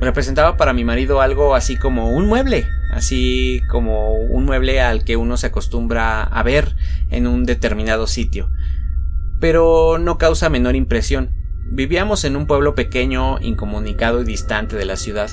representaba 0.01 0.57
para 0.57 0.73
mi 0.73 0.85
marido 0.85 1.21
algo 1.21 1.55
así 1.55 1.77
como 1.77 2.11
un 2.11 2.27
mueble, 2.27 2.67
así 2.93 3.61
como 3.71 4.15
un 4.17 4.47
mueble 4.47 4.81
al 4.81 5.05
que 5.05 5.17
uno 5.17 5.37
se 5.37 5.47
acostumbra 5.47 6.25
a 6.25 6.43
ver 6.43 6.75
en 7.09 7.29
un 7.29 7.45
determinado 7.45 8.09
sitio. 8.09 8.51
Pero 9.39 9.99
no 10.01 10.19
causa 10.19 10.51
menor 10.51 10.75
impresión. 10.75 11.46
Vivíamos 11.69 12.25
en 12.25 12.37
un 12.37 12.47
pueblo 12.47 12.75
pequeño, 12.75 13.39
incomunicado 13.41 14.23
y 14.23 14.25
distante 14.25 14.77
de 14.77 14.85
la 14.85 14.97
ciudad. 14.97 15.31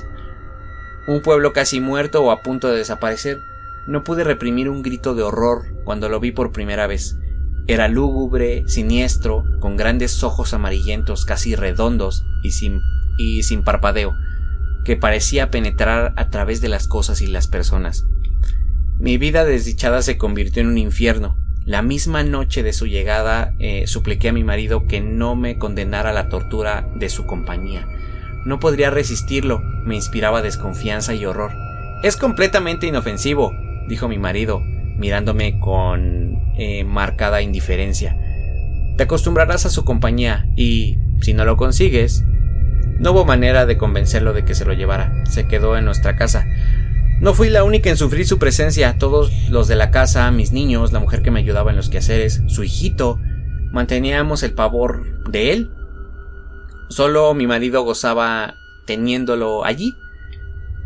Un 1.07 1.21
pueblo 1.21 1.53
casi 1.53 1.79
muerto 1.79 2.23
o 2.23 2.31
a 2.31 2.41
punto 2.41 2.69
de 2.69 2.77
desaparecer 2.77 3.37
no 3.87 4.03
pude 4.03 4.23
reprimir 4.23 4.69
un 4.69 4.81
grito 4.81 5.13
de 5.15 5.23
horror 5.23 5.63
cuando 5.83 6.09
lo 6.09 6.19
vi 6.19 6.31
por 6.31 6.51
primera 6.51 6.87
vez. 6.87 7.17
Era 7.67 7.87
lúgubre, 7.87 8.63
siniestro, 8.67 9.43
con 9.59 9.77
grandes 9.77 10.23
ojos 10.23 10.53
amarillentos 10.53 11.25
casi 11.25 11.55
redondos 11.55 12.25
y 12.41 12.51
sin, 12.51 12.81
y 13.17 13.43
sin 13.43 13.63
parpadeo, 13.63 14.15
que 14.83 14.97
parecía 14.97 15.51
penetrar 15.51 16.13
a 16.17 16.29
través 16.29 16.61
de 16.61 16.69
las 16.69 16.87
cosas 16.87 17.21
y 17.21 17.27
las 17.27 17.47
personas. 17.47 18.05
Mi 18.99 19.17
vida 19.17 19.45
desdichada 19.45 20.01
se 20.01 20.17
convirtió 20.17 20.61
en 20.61 20.67
un 20.67 20.77
infierno. 20.77 21.37
La 21.65 21.81
misma 21.81 22.23
noche 22.23 22.61
de 22.61 22.73
su 22.73 22.87
llegada 22.87 23.53
eh, 23.57 23.87
supliqué 23.87 24.29
a 24.29 24.33
mi 24.33 24.43
marido 24.43 24.85
que 24.85 24.99
no 24.99 25.35
me 25.35 25.57
condenara 25.57 26.09
a 26.09 26.13
la 26.13 26.27
tortura 26.27 26.89
de 26.95 27.07
su 27.07 27.25
compañía. 27.25 27.87
No 28.45 28.59
podría 28.59 28.89
resistirlo, 28.89 29.61
me 29.85 29.95
inspiraba 29.95 30.41
desconfianza 30.41 31.13
y 31.13 31.25
horror. 31.25 31.51
Es 32.03 32.17
completamente 32.17 32.87
inofensivo, 32.87 33.53
dijo 33.87 34.09
mi 34.09 34.17
marido, 34.17 34.59
mirándome 34.97 35.57
con 35.61 36.37
eh, 36.57 36.83
marcada 36.83 37.41
indiferencia. 37.41 38.17
Te 38.97 39.03
acostumbrarás 39.03 39.65
a 39.65 39.69
su 39.69 39.85
compañía 39.85 40.45
y, 40.57 40.97
si 41.21 41.33
no 41.33 41.45
lo 41.45 41.55
consigues... 41.55 42.25
No 42.99 43.11
hubo 43.11 43.25
manera 43.25 43.65
de 43.65 43.75
convencerlo 43.75 44.33
de 44.33 44.45
que 44.45 44.53
se 44.53 44.65
lo 44.65 44.73
llevara. 44.73 45.25
Se 45.25 45.47
quedó 45.47 45.75
en 45.75 45.83
nuestra 45.83 46.15
casa. 46.15 46.45
No 47.19 47.33
fui 47.33 47.49
la 47.49 47.63
única 47.63 47.89
en 47.89 47.97
sufrir 47.97 48.27
su 48.27 48.37
presencia. 48.37 48.97
Todos 48.97 49.31
los 49.49 49.67
de 49.67 49.75
la 49.75 49.91
casa, 49.91 50.29
mis 50.31 50.51
niños, 50.51 50.91
la 50.91 50.99
mujer 50.99 51.21
que 51.21 51.31
me 51.31 51.39
ayudaba 51.39 51.71
en 51.71 51.77
los 51.77 51.89
quehaceres, 51.89 52.41
su 52.47 52.63
hijito, 52.63 53.19
manteníamos 53.71 54.43
el 54.43 54.53
pavor 54.53 55.29
de 55.29 55.53
él. 55.53 55.71
Solo 56.89 57.33
mi 57.33 57.47
marido 57.47 57.83
gozaba 57.83 58.55
teniéndolo 58.85 59.63
allí, 59.63 59.95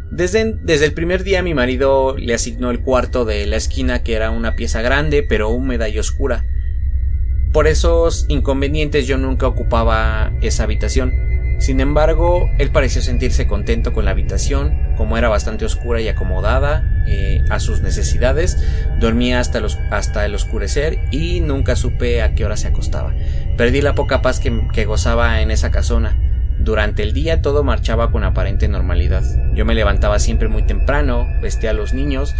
desde, 0.09 0.57
desde, 0.63 0.85
el 0.85 0.93
primer 0.93 1.23
día 1.23 1.43
mi 1.43 1.53
marido 1.53 2.15
le 2.17 2.33
asignó 2.33 2.71
el 2.71 2.81
cuarto 2.81 3.25
de 3.25 3.45
la 3.45 3.57
esquina 3.57 4.03
que 4.03 4.13
era 4.13 4.31
una 4.31 4.55
pieza 4.55 4.81
grande 4.81 5.21
pero 5.21 5.49
húmeda 5.49 5.89
y 5.89 5.99
oscura. 5.99 6.45
Por 7.51 7.67
esos 7.67 8.25
inconvenientes 8.29 9.05
yo 9.05 9.17
nunca 9.17 9.47
ocupaba 9.47 10.31
esa 10.41 10.63
habitación. 10.63 11.11
Sin 11.57 11.79
embargo, 11.79 12.51
él 12.59 12.69
pareció 12.69 13.01
sentirse 13.01 13.47
contento 13.47 13.91
con 13.91 14.05
la 14.05 14.11
habitación, 14.11 14.77
como 14.95 15.17
era 15.17 15.27
bastante 15.27 15.65
oscura 15.65 15.99
y 16.01 16.07
acomodada 16.07 17.03
eh, 17.07 17.43
a 17.49 17.59
sus 17.59 17.81
necesidades, 17.81 18.63
dormía 18.99 19.39
hasta, 19.39 20.25
el 20.25 20.35
oscurecer 20.35 20.99
y 21.11 21.39
nunca 21.39 21.75
supe 21.75 22.21
a 22.21 22.35
qué 22.35 22.45
hora 22.45 22.57
se 22.57 22.67
acostaba. 22.67 23.13
Perdí 23.57 23.81
la 23.81 23.95
poca 23.95 24.21
paz 24.21 24.39
que 24.39 24.85
gozaba 24.85 25.41
en 25.41 25.51
esa 25.51 25.71
casona. 25.71 26.15
Durante 26.59 27.03
el 27.03 27.13
día 27.13 27.41
todo 27.41 27.63
marchaba 27.63 28.11
con 28.11 28.23
aparente 28.23 28.67
normalidad. 28.67 29.23
Yo 29.53 29.65
me 29.65 29.75
levantaba 29.75 30.19
siempre 30.19 30.47
muy 30.47 30.63
temprano, 30.63 31.27
vestía 31.41 31.69
a 31.69 31.73
los 31.73 31.93
niños, 31.93 32.35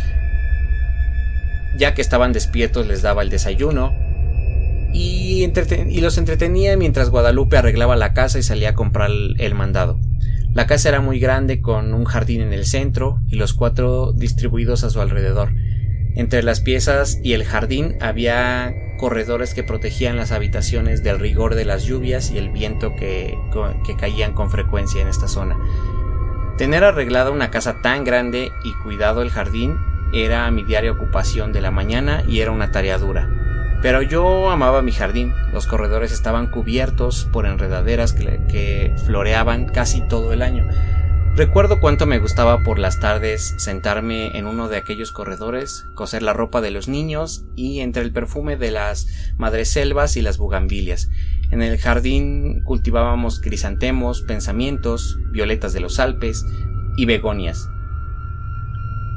ya 1.78 1.94
que 1.94 2.02
estaban 2.02 2.34
despiertos 2.34 2.88
les 2.88 3.02
daba 3.02 3.22
el 3.22 3.30
desayuno, 3.30 3.96
y, 4.98 6.02
los 6.02 6.18
entretenía 6.18 6.76
mientras 6.78 7.10
Guadalupe 7.10 7.58
arreglaba 7.58 7.96
la 7.96 8.14
casa 8.14 8.40
y 8.40 8.44
salía 8.44 8.70
a 8.70 8.76
comprar 8.76 9.12
el 9.12 9.56
mandado. 9.56 10.00
La 10.54 10.66
casa 10.66 10.90
era 10.90 11.02
muy 11.02 11.20
grande 11.20 11.62
con 11.62 11.94
un 11.94 12.06
jardín 12.06 12.42
en 12.42 12.54
el 12.54 12.66
centro 12.66 13.22
y 13.28 13.36
los 13.36 13.54
cuatro 13.54 14.12
distribuidos 14.14 14.84
a 14.84 14.90
su 14.90 15.00
alrededor. 15.00 15.54
Entre 16.16 16.42
las 16.42 16.62
piezas 16.62 17.20
y 17.24 17.34
el 17.34 17.44
jardín 17.44 17.98
había 18.02 18.74
corredores 18.98 19.54
que 19.54 19.64
protegían 19.64 20.18
las 20.18 20.32
habitaciones 20.32 21.04
del 21.04 21.20
rigor 21.20 21.54
de 21.54 21.66
las 21.66 21.84
lluvias 21.84 22.32
y 22.32 22.40
el 22.40 22.50
viento 22.50 22.96
que, 22.96 23.38
que 23.86 23.96
caían 23.96 24.34
con 24.34 24.50
frecuencia 24.50 25.02
en 25.02 25.10
esta 25.10 25.28
zona. 25.28 25.58
Tener 26.58 26.84
arreglada 26.84 27.30
una 27.30 27.52
casa 27.52 27.82
tan 27.84 28.04
grande 28.04 28.50
y 28.64 28.74
cuidado 28.82 29.22
el 29.22 29.30
jardín 29.30 29.78
era 30.12 30.50
mi 30.50 30.64
diaria 30.64 30.92
ocupación 30.92 31.54
de 31.54 31.62
la 31.62 31.70
mañana 31.70 32.24
y 32.28 32.40
era 32.40 32.50
una 32.50 32.72
tarea 32.72 32.98
dura. 32.98 33.47
Pero 33.82 34.02
yo 34.02 34.50
amaba 34.50 34.82
mi 34.82 34.92
jardín, 34.92 35.34
los 35.54 35.68
corredores 35.68 36.12
estaban 36.12 36.48
cubiertos 36.48 37.28
por 37.32 37.46
enredaderas 37.46 38.14
que, 38.14 38.96
floreaban 39.06 39.66
casi 39.66 40.02
todo 40.02 40.34
el 40.34 40.42
año. 40.42 40.68
Recuerdo 41.36 41.80
cuánto 41.80 42.08
me 42.08 42.18
gustaba 42.18 42.64
por 42.64 42.80
las 42.80 43.00
tardes 43.00 43.54
sentarme 43.60 44.36
en 44.36 44.48
uno 44.48 44.70
de 44.70 44.78
aquellos 44.78 45.12
corredores, 45.12 45.86
coser 45.94 46.24
la 46.24 46.34
ropa 46.34 46.62
de 46.62 46.72
los 46.72 46.88
niños 46.88 47.46
y 47.56 47.82
entre 47.82 48.02
el 48.02 48.12
perfume 48.12 48.58
de 48.58 48.72
las 48.72 49.06
madreselvas 49.38 50.18
y 50.18 50.24
las 50.24 50.40
bugambilias. 50.40 51.10
En 51.52 51.62
el 51.62 51.78
jardín 51.78 52.64
cultivábamos 52.64 53.40
crisantemos, 53.40 54.22
pensamientos, 54.22 55.20
violetas 55.30 55.74
de 55.74 55.82
los 55.82 56.00
Alpes 56.00 56.44
y 56.98 57.06
begonias. 57.06 57.70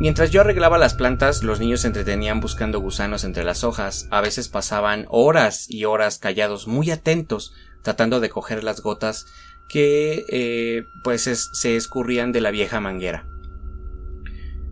Mientras 0.01 0.31
yo 0.31 0.41
arreglaba 0.41 0.79
las 0.79 0.95
plantas, 0.95 1.43
los 1.43 1.61
niños 1.61 1.83
se 1.83 1.89
entretenían 1.89 2.41
buscando 2.41 2.81
gusanos 2.81 3.23
entre 3.23 3.45
las 3.45 3.65
hojas, 3.65 4.09
a 4.11 4.23
veces 4.23 4.49
pasaban 4.49 5.05
horas 5.11 5.67
y 5.69 5.85
horas 5.85 6.19
callados, 6.19 6.67
muy 6.67 6.91
atentos, 6.91 7.53
tratando 7.83 8.19
de 8.19 8.31
coger 8.31 8.65
las 8.65 8.81
gotas 8.81 9.27
que 9.69 10.25
eh, 10.31 10.85
pues 11.05 11.25
se 11.53 11.77
escurrían 11.77 12.33
de 12.33 12.41
la 12.41 12.51
vieja 12.51 12.81
manguera. 12.81 13.27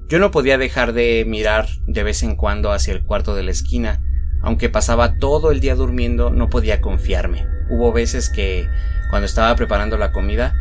Yo 0.08 0.18
no 0.18 0.30
podía 0.30 0.56
dejar 0.56 0.94
de 0.94 1.26
mirar 1.28 1.68
de 1.86 2.04
vez 2.04 2.22
en 2.22 2.34
cuando 2.34 2.72
hacia 2.72 2.94
el 2.94 3.04
cuarto 3.04 3.34
de 3.34 3.42
la 3.42 3.50
esquina, 3.50 4.00
aunque 4.40 4.70
pasaba 4.70 5.18
todo 5.18 5.50
el 5.50 5.60
día 5.60 5.74
durmiendo 5.74 6.30
no 6.30 6.48
podía 6.48 6.80
confiarme. 6.80 7.46
Hubo 7.68 7.92
veces 7.92 8.30
que, 8.30 8.66
cuando 9.10 9.26
estaba 9.26 9.54
preparando 9.56 9.98
la 9.98 10.10
comida, 10.10 10.54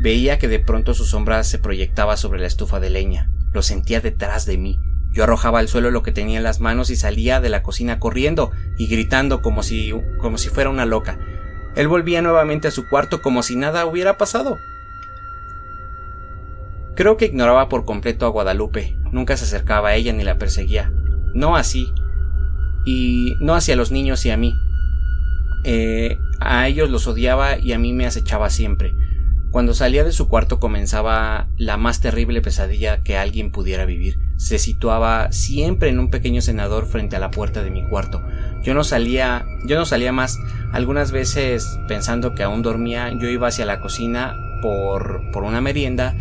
veía 0.00 0.38
que 0.38 0.48
de 0.48 0.60
pronto 0.60 0.94
su 0.94 1.04
sombra 1.04 1.44
se 1.44 1.58
proyectaba 1.58 2.16
sobre 2.16 2.40
la 2.40 2.46
estufa 2.46 2.80
de 2.80 2.88
leña. 2.88 3.28
Lo 3.54 3.62
sentía 3.62 4.00
detrás 4.00 4.44
de 4.44 4.58
mí. 4.58 4.80
Yo 5.10 5.22
arrojaba 5.22 5.60
al 5.60 5.68
suelo 5.68 5.92
lo 5.92 6.02
que 6.02 6.10
tenía 6.10 6.38
en 6.38 6.42
las 6.42 6.58
manos 6.60 6.90
y 6.90 6.96
salía 6.96 7.40
de 7.40 7.48
la 7.48 7.62
cocina 7.62 8.00
corriendo 8.00 8.50
y 8.76 8.88
gritando 8.88 9.42
como 9.42 9.62
si 9.62 9.94
como 10.20 10.38
si 10.38 10.48
fuera 10.48 10.70
una 10.70 10.84
loca. 10.84 11.18
Él 11.76 11.86
volvía 11.86 12.20
nuevamente 12.20 12.66
a 12.66 12.72
su 12.72 12.88
cuarto 12.88 13.22
como 13.22 13.44
si 13.44 13.54
nada 13.54 13.86
hubiera 13.86 14.18
pasado. 14.18 14.58
Creo 16.96 17.16
que 17.16 17.26
ignoraba 17.26 17.68
por 17.68 17.84
completo 17.84 18.26
a 18.26 18.30
Guadalupe, 18.30 18.96
nunca 19.12 19.36
se 19.36 19.44
acercaba 19.44 19.90
a 19.90 19.94
ella 19.94 20.12
ni 20.12 20.24
la 20.24 20.36
perseguía. 20.36 20.92
No 21.32 21.56
así. 21.56 21.92
Y 22.84 23.36
no 23.38 23.54
hacia 23.54 23.76
los 23.76 23.92
niños 23.92 24.26
y 24.26 24.30
a 24.30 24.36
mí. 24.36 24.54
Eh, 25.62 26.18
a 26.40 26.66
ellos 26.66 26.90
los 26.90 27.06
odiaba 27.06 27.58
y 27.58 27.72
a 27.72 27.78
mí 27.78 27.92
me 27.92 28.06
acechaba 28.06 28.50
siempre. 28.50 28.94
Cuando 29.54 29.72
salía 29.72 30.02
de 30.02 30.10
su 30.10 30.26
cuarto 30.26 30.58
comenzaba 30.58 31.46
la 31.56 31.76
más 31.76 32.00
terrible 32.00 32.42
pesadilla 32.42 33.04
que 33.04 33.16
alguien 33.16 33.52
pudiera 33.52 33.84
vivir. 33.84 34.18
Se 34.36 34.58
situaba 34.58 35.30
siempre 35.30 35.90
en 35.90 36.00
un 36.00 36.10
pequeño 36.10 36.42
cenador 36.42 36.86
frente 36.86 37.14
a 37.14 37.20
la 37.20 37.30
puerta 37.30 37.62
de 37.62 37.70
mi 37.70 37.88
cuarto. 37.88 38.20
Yo 38.64 38.74
no 38.74 38.82
salía, 38.82 39.46
yo 39.64 39.78
no 39.78 39.86
salía 39.86 40.10
más. 40.10 40.40
Algunas 40.72 41.12
veces 41.12 41.78
pensando 41.86 42.34
que 42.34 42.42
aún 42.42 42.62
dormía, 42.62 43.12
yo 43.16 43.28
iba 43.28 43.46
hacia 43.46 43.64
la 43.64 43.78
cocina 43.78 44.36
por, 44.60 45.30
por 45.30 45.44
una 45.44 45.60
merienda 45.60 46.16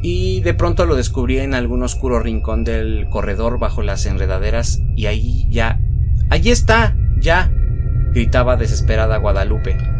y 0.00 0.40
de 0.42 0.54
pronto 0.54 0.86
lo 0.86 0.94
descubrí 0.94 1.38
en 1.40 1.54
algún 1.54 1.82
oscuro 1.82 2.20
rincón 2.20 2.62
del 2.62 3.08
corredor 3.10 3.58
bajo 3.58 3.82
las 3.82 4.06
enredaderas 4.06 4.80
y 4.94 5.06
ahí 5.06 5.48
ya. 5.50 5.80
Allí 6.30 6.52
está. 6.52 6.96
ya. 7.18 7.50
gritaba 8.12 8.54
desesperada 8.54 9.16
Guadalupe. 9.16 9.97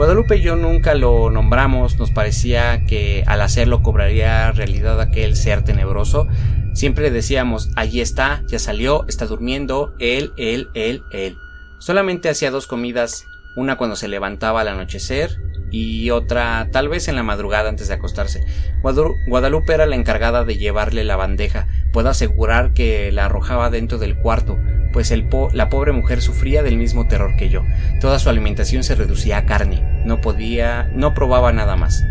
Guadalupe 0.00 0.40
yo 0.40 0.56
nunca 0.56 0.94
lo 0.94 1.28
nombramos, 1.28 1.98
nos 1.98 2.10
parecía 2.10 2.86
que 2.86 3.22
al 3.26 3.42
hacerlo 3.42 3.82
cobraría 3.82 4.50
realidad 4.50 4.98
aquel 4.98 5.36
ser 5.36 5.62
tenebroso. 5.62 6.26
Siempre 6.72 7.10
decíamos, 7.10 7.68
allí 7.76 8.00
está, 8.00 8.42
ya 8.46 8.58
salió, 8.58 9.04
está 9.08 9.26
durmiendo, 9.26 9.92
él, 9.98 10.32
él, 10.38 10.70
él, 10.72 11.02
él. 11.12 11.36
Solamente 11.80 12.30
hacía 12.30 12.50
dos 12.50 12.66
comidas, 12.66 13.26
una 13.56 13.76
cuando 13.76 13.94
se 13.94 14.08
levantaba 14.08 14.62
al 14.62 14.68
anochecer 14.68 15.36
y 15.70 16.08
otra 16.08 16.70
tal 16.72 16.88
vez 16.88 17.08
en 17.08 17.16
la 17.16 17.22
madrugada 17.22 17.68
antes 17.68 17.88
de 17.88 17.94
acostarse. 17.96 18.42
Guadalupe 19.28 19.74
era 19.74 19.84
la 19.84 19.96
encargada 19.96 20.44
de 20.46 20.56
llevarle 20.56 21.04
la 21.04 21.16
bandeja. 21.16 21.68
Puedo 21.92 22.08
asegurar 22.08 22.72
que 22.72 23.12
la 23.12 23.26
arrojaba 23.26 23.68
dentro 23.68 23.98
del 23.98 24.16
cuarto, 24.16 24.58
pues 24.92 25.12
la 25.52 25.68
pobre 25.68 25.92
mujer 25.92 26.20
sufría 26.20 26.62
del 26.62 26.76
mismo 26.76 27.06
terror 27.06 27.36
que 27.36 27.48
yo. 27.48 27.64
Toda 28.00 28.18
su 28.18 28.28
alimentación 28.28 28.82
se 28.82 28.94
reducía 28.94 29.38
a 29.38 29.46
carne, 29.46 29.82
no 30.04 30.20
podía, 30.20 30.90
no 30.94 31.14
probaba 31.14 31.52
nada 31.52 31.76
más. 31.76 32.04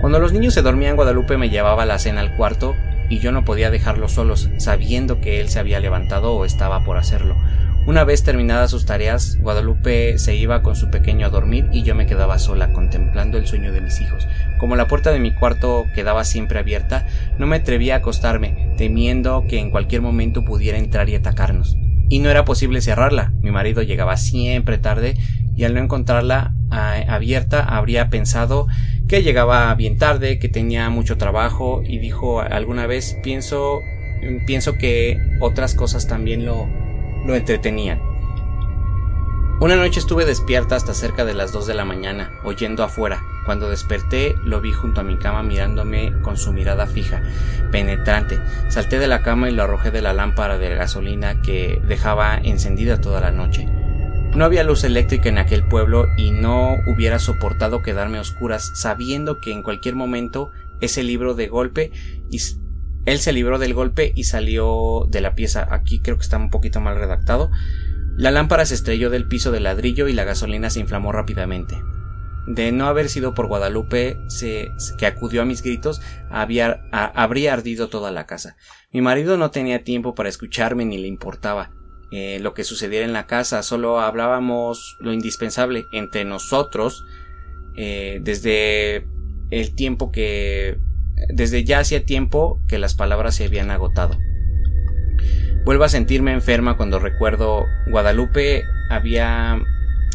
Cuando 0.00 0.18
los 0.18 0.32
niños 0.32 0.54
se 0.54 0.62
dormían, 0.62 0.96
Guadalupe 0.96 1.36
me 1.36 1.50
llevaba 1.50 1.84
la 1.84 1.98
cena 1.98 2.20
al 2.22 2.34
cuarto 2.34 2.74
y 3.10 3.18
yo 3.18 3.32
no 3.32 3.44
podía 3.44 3.70
dejarlos 3.70 4.12
solos, 4.12 4.48
sabiendo 4.56 5.20
que 5.20 5.40
él 5.40 5.50
se 5.50 5.58
había 5.58 5.80
levantado 5.80 6.34
o 6.34 6.44
estaba 6.44 6.84
por 6.84 6.96
hacerlo. 6.96 7.36
Una 7.86 8.04
vez 8.04 8.22
terminadas 8.22 8.70
sus 8.70 8.86
tareas, 8.86 9.38
Guadalupe 9.40 10.18
se 10.18 10.36
iba 10.36 10.62
con 10.62 10.76
su 10.76 10.90
pequeño 10.90 11.26
a 11.26 11.30
dormir 11.30 11.68
y 11.72 11.82
yo 11.82 11.94
me 11.94 12.06
quedaba 12.06 12.38
sola 12.38 12.72
contemplando 12.72 13.36
el 13.36 13.46
sueño 13.46 13.72
de 13.72 13.80
mis 13.80 14.00
hijos. 14.00 14.28
Como 14.58 14.76
la 14.76 14.86
puerta 14.86 15.12
de 15.12 15.18
mi 15.18 15.32
cuarto 15.32 15.86
quedaba 15.94 16.24
siempre 16.24 16.58
abierta, 16.58 17.06
no 17.38 17.46
me 17.46 17.56
atrevía 17.56 17.94
a 17.94 17.98
acostarme, 17.98 18.74
temiendo 18.76 19.44
que 19.48 19.58
en 19.58 19.70
cualquier 19.70 20.02
momento 20.02 20.44
pudiera 20.44 20.78
entrar 20.78 21.08
y 21.08 21.14
atacarnos. 21.14 21.76
Y 22.10 22.18
no 22.18 22.28
era 22.28 22.44
posible 22.44 22.82
cerrarla. 22.82 23.32
Mi 23.40 23.50
marido 23.50 23.80
llegaba 23.80 24.18
siempre 24.18 24.76
tarde 24.76 25.16
y 25.56 25.64
al 25.64 25.72
no 25.72 25.80
encontrarla 25.80 26.52
abierta 26.70 27.62
habría 27.62 28.10
pensado 28.10 28.66
que 29.08 29.22
llegaba 29.22 29.74
bien 29.74 29.96
tarde, 29.96 30.38
que 30.38 30.48
tenía 30.48 30.90
mucho 30.90 31.16
trabajo 31.16 31.82
y 31.84 31.98
dijo 31.98 32.40
alguna 32.40 32.86
vez 32.86 33.16
pienso 33.22 33.80
pienso 34.46 34.74
que 34.74 35.18
otras 35.40 35.74
cosas 35.74 36.06
también 36.06 36.44
lo 36.44 36.68
lo 37.24 37.34
entretenían. 37.34 38.00
Una 39.60 39.76
noche 39.76 40.00
estuve 40.00 40.24
despierta 40.24 40.76
hasta 40.76 40.94
cerca 40.94 41.24
de 41.24 41.34
las 41.34 41.52
dos 41.52 41.66
de 41.66 41.74
la 41.74 41.84
mañana, 41.84 42.30
oyendo 42.44 42.82
afuera. 42.82 43.22
Cuando 43.44 43.70
desperté, 43.70 44.36
lo 44.44 44.60
vi 44.60 44.72
junto 44.72 45.00
a 45.00 45.04
mi 45.04 45.16
cama 45.16 45.42
mirándome 45.42 46.12
con 46.22 46.36
su 46.36 46.52
mirada 46.52 46.86
fija, 46.86 47.22
penetrante. 47.70 48.40
Salté 48.68 48.98
de 48.98 49.08
la 49.08 49.22
cama 49.22 49.48
y 49.48 49.54
lo 49.54 49.62
arrojé 49.62 49.90
de 49.90 50.02
la 50.02 50.12
lámpara 50.12 50.58
de 50.58 50.74
gasolina 50.74 51.42
que 51.42 51.80
dejaba 51.86 52.36
encendida 52.36 53.00
toda 53.00 53.20
la 53.20 53.30
noche. 53.30 53.66
No 54.34 54.44
había 54.44 54.62
luz 54.62 54.84
eléctrica 54.84 55.28
en 55.28 55.38
aquel 55.38 55.66
pueblo 55.66 56.06
y 56.16 56.30
no 56.30 56.76
hubiera 56.86 57.18
soportado 57.18 57.82
quedarme 57.82 58.18
a 58.18 58.20
oscuras 58.20 58.70
sabiendo 58.74 59.40
que 59.40 59.52
en 59.52 59.62
cualquier 59.62 59.96
momento 59.96 60.50
ese 60.80 61.02
libro 61.02 61.34
de 61.34 61.48
golpe 61.48 61.90
y 62.30 62.38
él 63.06 63.18
se 63.18 63.32
libró 63.32 63.58
del 63.58 63.74
golpe 63.74 64.12
y 64.14 64.24
salió 64.24 65.06
de 65.08 65.20
la 65.20 65.34
pieza. 65.34 65.66
Aquí 65.70 66.00
creo 66.00 66.16
que 66.16 66.22
está 66.22 66.36
un 66.36 66.50
poquito 66.50 66.80
mal 66.80 66.96
redactado. 66.96 67.50
La 68.16 68.30
lámpara 68.30 68.66
se 68.66 68.74
estrelló 68.74 69.10
del 69.10 69.26
piso 69.26 69.50
de 69.50 69.60
ladrillo 69.60 70.06
y 70.06 70.12
la 70.12 70.24
gasolina 70.24 70.70
se 70.70 70.80
inflamó 70.80 71.10
rápidamente. 71.10 71.76
De 72.46 72.72
no 72.72 72.86
haber 72.86 73.08
sido 73.08 73.34
por 73.34 73.46
Guadalupe, 73.46 74.18
que 74.98 75.06
acudió 75.06 75.42
a 75.42 75.44
mis 75.44 75.62
gritos, 75.62 76.00
habría 76.30 77.52
ardido 77.52 77.88
toda 77.88 78.10
la 78.10 78.26
casa. 78.26 78.56
Mi 78.92 79.00
marido 79.00 79.36
no 79.36 79.50
tenía 79.50 79.84
tiempo 79.84 80.14
para 80.14 80.28
escucharme 80.28 80.84
ni 80.84 80.98
le 80.98 81.06
importaba 81.06 81.70
eh, 82.12 82.40
lo 82.40 82.54
que 82.54 82.64
sucediera 82.64 83.04
en 83.06 83.12
la 83.12 83.26
casa, 83.26 83.62
solo 83.62 84.00
hablábamos 84.00 84.96
lo 84.98 85.12
indispensable 85.12 85.86
entre 85.92 86.24
nosotros 86.24 87.04
eh, 87.76 88.18
desde 88.20 89.06
el 89.50 89.76
tiempo 89.76 90.10
que 90.10 90.76
desde 91.28 91.62
ya 91.62 91.78
hacía 91.78 92.04
tiempo 92.04 92.60
que 92.66 92.78
las 92.78 92.94
palabras 92.94 93.36
se 93.36 93.44
habían 93.44 93.70
agotado. 93.70 94.18
Vuelvo 95.64 95.84
a 95.84 95.88
sentirme 95.88 96.32
enferma 96.32 96.76
cuando 96.76 96.98
recuerdo 96.98 97.64
Guadalupe 97.86 98.64
había 98.88 99.62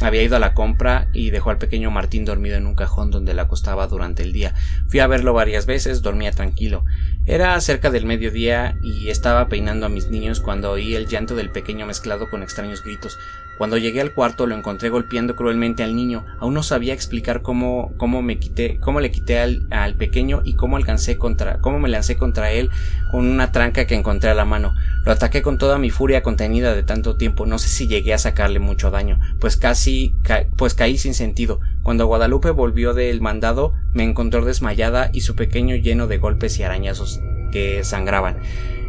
había 0.01 0.23
ido 0.23 0.35
a 0.35 0.39
la 0.39 0.53
compra 0.53 1.07
y 1.13 1.29
dejó 1.29 1.49
al 1.49 1.57
pequeño 1.57 1.91
Martín 1.91 2.25
dormido 2.25 2.57
en 2.57 2.65
un 2.65 2.75
cajón 2.75 3.11
donde 3.11 3.33
la 3.33 3.43
acostaba 3.43 3.87
durante 3.87 4.23
el 4.23 4.33
día. 4.33 4.53
Fui 4.87 4.99
a 4.99 5.07
verlo 5.07 5.33
varias 5.33 5.65
veces, 5.65 6.01
dormía 6.01 6.31
tranquilo. 6.31 6.83
Era 7.25 7.59
cerca 7.61 7.89
del 7.89 8.05
mediodía 8.05 8.77
y 8.83 9.09
estaba 9.09 9.47
peinando 9.47 9.85
a 9.85 9.89
mis 9.89 10.09
niños 10.09 10.39
cuando 10.41 10.71
oí 10.71 10.95
el 10.95 11.07
llanto 11.07 11.35
del 11.35 11.49
pequeño 11.49 11.85
mezclado 11.85 12.29
con 12.29 12.43
extraños 12.43 12.83
gritos. 12.83 13.17
Cuando 13.57 13.77
llegué 13.77 14.01
al 14.01 14.13
cuarto 14.13 14.47
lo 14.47 14.55
encontré 14.55 14.89
golpeando 14.89 15.35
cruelmente 15.35 15.81
al 15.83 15.95
niño. 15.95 16.25
Aún 16.39 16.53
no 16.53 16.61
sabía 16.61 16.93
explicar 16.93 17.41
cómo, 17.41 17.93
cómo 17.97 18.21
me 18.21 18.37
quité, 18.37 18.79
cómo 18.81 18.99
le 18.99 19.11
quité 19.11 19.39
al, 19.39 19.65
al 19.71 19.95
pequeño 19.95 20.41
y 20.43 20.55
cómo 20.55 20.75
alcancé 20.75 21.17
contra, 21.17 21.59
cómo 21.59 21.79
me 21.79 21.89
lancé 21.89 22.17
contra 22.17 22.51
él 22.51 22.69
con 23.11 23.25
una 23.25 23.53
tranca 23.53 23.87
que 23.87 23.95
encontré 23.95 24.29
a 24.29 24.35
la 24.35 24.45
mano. 24.45 24.73
Lo 25.05 25.11
ataqué 25.11 25.43
con 25.43 25.59
toda 25.59 25.77
mi 25.77 25.91
furia 25.91 26.23
contenida 26.23 26.73
de 26.73 26.81
tanto 26.81 27.15
tiempo. 27.15 27.45
No 27.45 27.59
sé 27.59 27.67
si 27.67 27.87
llegué 27.87 28.15
a 28.15 28.17
sacarle 28.17 28.57
mucho 28.57 28.89
daño, 28.89 29.19
pues 29.39 29.55
casi, 29.55 30.15
pues 30.57 30.73
caí 30.73 30.97
sin 30.97 31.13
sentido. 31.13 31.59
Cuando 31.83 32.07
Guadalupe 32.07 32.49
volvió 32.49 32.95
del 32.95 33.21
mandado, 33.21 33.73
me 33.93 34.03
encontró 34.03 34.43
desmayada 34.43 35.11
y 35.13 35.21
su 35.21 35.35
pequeño 35.35 35.75
lleno 35.75 36.07
de 36.07 36.17
golpes 36.17 36.57
y 36.57 36.63
arañazos 36.63 37.21
que 37.51 37.83
sangraban. 37.83 38.39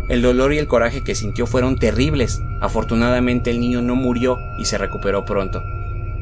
El 0.09 0.23
dolor 0.23 0.55
y 0.55 0.59
el 0.59 0.69
coraje 0.69 1.05
que 1.05 1.14
sintió 1.14 1.47
fueron 1.47 1.79
terribles. 1.79 2.41
Afortunadamente 2.62 3.51
el 3.51 3.61
niño 3.61 3.83
no 3.83 3.95
murió 3.95 4.38
y 4.59 4.64
se 4.64 4.79
recuperó 4.79 5.27
pronto. 5.27 5.62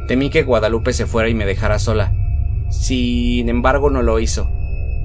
Temí 0.08 0.28
que 0.28 0.42
Guadalupe 0.42 0.92
se 0.92 1.06
fuera 1.06 1.28
y 1.28 1.34
me 1.34 1.46
dejara 1.46 1.78
sola. 1.78 2.12
Sin 2.68 3.48
embargo, 3.48 3.90
no 3.90 4.02
lo 4.02 4.18
hizo. 4.18 4.50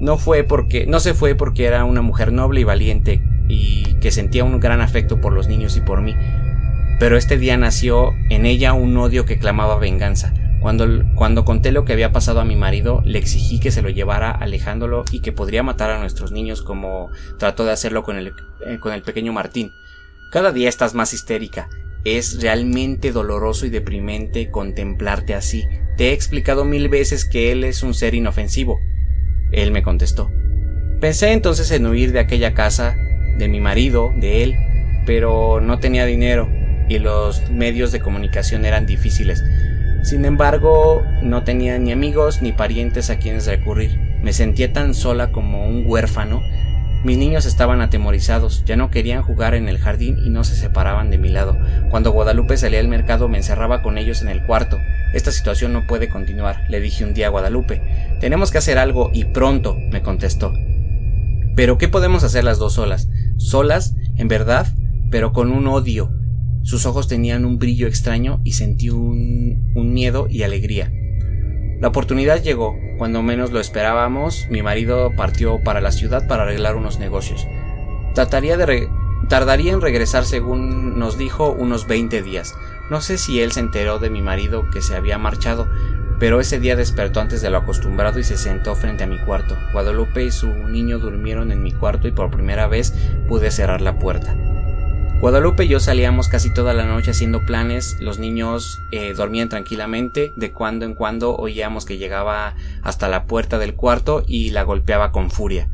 No 0.00 0.18
fue 0.18 0.42
porque, 0.42 0.86
no 0.86 0.98
se 0.98 1.14
fue 1.14 1.36
porque 1.36 1.66
era 1.66 1.84
una 1.84 2.02
mujer 2.02 2.32
noble 2.32 2.62
y 2.62 2.64
valiente 2.64 3.22
y 3.50 3.94
que 4.00 4.12
sentía 4.12 4.44
un 4.44 4.60
gran 4.60 4.80
afecto 4.80 5.20
por 5.20 5.32
los 5.32 5.48
niños 5.48 5.76
y 5.76 5.80
por 5.80 6.00
mí. 6.00 6.14
Pero 7.00 7.16
este 7.16 7.36
día 7.36 7.56
nació 7.56 8.12
en 8.28 8.46
ella 8.46 8.72
un 8.74 8.96
odio 8.96 9.24
que 9.24 9.38
clamaba 9.38 9.78
venganza. 9.78 10.32
Cuando, 10.60 10.86
cuando 11.14 11.44
conté 11.44 11.72
lo 11.72 11.84
que 11.84 11.94
había 11.94 12.12
pasado 12.12 12.40
a 12.40 12.44
mi 12.44 12.54
marido, 12.54 13.02
le 13.04 13.18
exigí 13.18 13.58
que 13.58 13.70
se 13.70 13.80
lo 13.82 13.88
llevara 13.88 14.30
alejándolo 14.30 15.04
y 15.10 15.20
que 15.20 15.32
podría 15.32 15.62
matar 15.62 15.90
a 15.90 15.98
nuestros 15.98 16.30
niños 16.32 16.62
como 16.62 17.10
trató 17.38 17.64
de 17.64 17.72
hacerlo 17.72 18.02
con 18.02 18.18
el, 18.18 18.34
eh, 18.66 18.78
con 18.78 18.92
el 18.92 19.02
pequeño 19.02 19.32
Martín. 19.32 19.72
Cada 20.30 20.52
día 20.52 20.68
estás 20.68 20.94
más 20.94 21.12
histérica. 21.14 21.68
Es 22.04 22.40
realmente 22.40 23.12
doloroso 23.12 23.66
y 23.66 23.70
deprimente 23.70 24.50
contemplarte 24.50 25.34
así. 25.34 25.64
Te 25.96 26.10
he 26.10 26.12
explicado 26.12 26.64
mil 26.64 26.88
veces 26.88 27.24
que 27.24 27.50
él 27.50 27.64
es 27.64 27.82
un 27.82 27.94
ser 27.94 28.14
inofensivo. 28.14 28.78
Él 29.52 29.72
me 29.72 29.82
contestó. 29.82 30.30
Pensé 31.00 31.32
entonces 31.32 31.70
en 31.70 31.86
huir 31.86 32.12
de 32.12 32.20
aquella 32.20 32.52
casa, 32.52 32.94
de 33.38 33.48
mi 33.48 33.60
marido, 33.60 34.12
de 34.16 34.42
él, 34.42 34.56
pero 35.06 35.60
no 35.60 35.78
tenía 35.78 36.06
dinero 36.06 36.48
y 36.88 36.98
los 36.98 37.48
medios 37.50 37.92
de 37.92 38.00
comunicación 38.00 38.64
eran 38.64 38.84
difíciles. 38.84 39.44
Sin 40.02 40.24
embargo, 40.24 41.04
no 41.22 41.44
tenía 41.44 41.78
ni 41.78 41.92
amigos 41.92 42.42
ni 42.42 42.52
parientes 42.52 43.10
a 43.10 43.18
quienes 43.18 43.46
recurrir. 43.46 43.98
Me 44.22 44.32
sentía 44.32 44.72
tan 44.72 44.94
sola 44.94 45.30
como 45.30 45.66
un 45.66 45.84
huérfano. 45.86 46.42
Mis 47.04 47.16
niños 47.16 47.46
estaban 47.46 47.80
atemorizados, 47.80 48.64
ya 48.66 48.76
no 48.76 48.90
querían 48.90 49.22
jugar 49.22 49.54
en 49.54 49.68
el 49.68 49.78
jardín 49.78 50.18
y 50.24 50.30
no 50.30 50.42
se 50.42 50.56
separaban 50.56 51.10
de 51.10 51.18
mi 51.18 51.28
lado. 51.28 51.56
Cuando 51.90 52.10
Guadalupe 52.12 52.56
salía 52.56 52.80
al 52.80 52.88
mercado 52.88 53.28
me 53.28 53.38
encerraba 53.38 53.82
con 53.82 53.96
ellos 53.96 54.20
en 54.20 54.28
el 54.28 54.44
cuarto. 54.44 54.78
Esta 55.14 55.32
situación 55.32 55.72
no 55.72 55.86
puede 55.86 56.08
continuar, 56.08 56.64
le 56.68 56.80
dije 56.80 57.04
un 57.04 57.14
día 57.14 57.28
a 57.28 57.30
Guadalupe. 57.30 57.80
Tenemos 58.20 58.50
que 58.50 58.58
hacer 58.58 58.78
algo 58.78 59.10
y 59.14 59.24
pronto, 59.24 59.78
me 59.90 60.02
contestó. 60.02 60.52
Pero 61.54 61.78
¿qué 61.78 61.88
podemos 61.88 62.24
hacer 62.24 62.44
las 62.44 62.58
dos 62.58 62.74
solas? 62.74 63.08
Solas, 63.40 63.96
en 64.16 64.28
verdad, 64.28 64.66
pero 65.10 65.32
con 65.32 65.50
un 65.50 65.66
odio, 65.66 66.12
sus 66.62 66.84
ojos 66.84 67.08
tenían 67.08 67.46
un 67.46 67.58
brillo 67.58 67.86
extraño 67.86 68.40
y 68.44 68.52
sentí 68.52 68.90
un, 68.90 69.72
miedo 69.74 70.26
y 70.28 70.42
alegría. 70.42 70.92
La 71.80 71.88
oportunidad 71.88 72.42
llegó. 72.42 72.76
Cuando 72.98 73.22
menos 73.22 73.50
lo 73.50 73.58
esperábamos, 73.58 74.46
mi 74.50 74.62
marido 74.62 75.10
partió 75.16 75.58
para 75.64 75.80
la 75.80 75.90
ciudad 75.90 76.28
para 76.28 76.42
arreglar 76.42 76.76
unos 76.76 76.98
negocios. 76.98 77.46
Trataría 78.14 78.58
de 78.58 78.88
tardaría 79.30 79.72
en 79.72 79.80
regresar 79.80 80.26
según 80.26 80.98
nos 80.98 81.16
dijo 81.16 81.50
unos 81.50 81.86
20 81.86 82.20
días. 82.22 82.54
No 82.90 83.00
sé 83.00 83.16
si 83.16 83.40
él 83.40 83.52
se 83.52 83.60
enteró 83.60 83.98
de 83.98 84.10
mi 84.10 84.20
marido 84.20 84.68
que 84.70 84.82
se 84.82 84.94
había 84.94 85.16
marchado, 85.16 85.66
pero 86.20 86.38
ese 86.38 86.60
día 86.60 86.76
despertó 86.76 87.20
antes 87.20 87.40
de 87.40 87.48
lo 87.48 87.56
acostumbrado 87.56 88.20
y 88.20 88.24
se 88.24 88.36
sentó 88.36 88.76
frente 88.76 89.04
a 89.04 89.06
mi 89.06 89.18
cuarto. 89.18 89.56
Guadalupe 89.72 90.22
y 90.22 90.30
su 90.30 90.52
niño 90.52 90.98
durmieron 90.98 91.50
en 91.50 91.62
mi 91.62 91.72
cuarto 91.72 92.06
y 92.06 92.12
por 92.12 92.30
primera 92.30 92.68
vez 92.68 92.94
pude 93.26 93.50
cerrar 93.50 93.80
la 93.80 93.98
puerta. 93.98 94.36
Guadalupe 95.20 95.64
y 95.64 95.68
yo 95.68 95.80
salíamos 95.80 96.28
casi 96.28 96.52
toda 96.52 96.74
la 96.74 96.84
noche 96.84 97.10
haciendo 97.10 97.44
planes, 97.44 97.96
los 98.00 98.18
niños 98.18 98.78
eh, 98.90 99.14
dormían 99.14 99.48
tranquilamente, 99.48 100.32
de 100.36 100.52
cuando 100.52 100.84
en 100.84 100.94
cuando 100.94 101.34
oíamos 101.36 101.84
que 101.84 101.98
llegaba 101.98 102.54
hasta 102.82 103.08
la 103.08 103.24
puerta 103.24 103.58
del 103.58 103.74
cuarto 103.74 104.22
y 104.26 104.50
la 104.50 104.62
golpeaba 104.62 105.12
con 105.12 105.30
furia. 105.30 105.68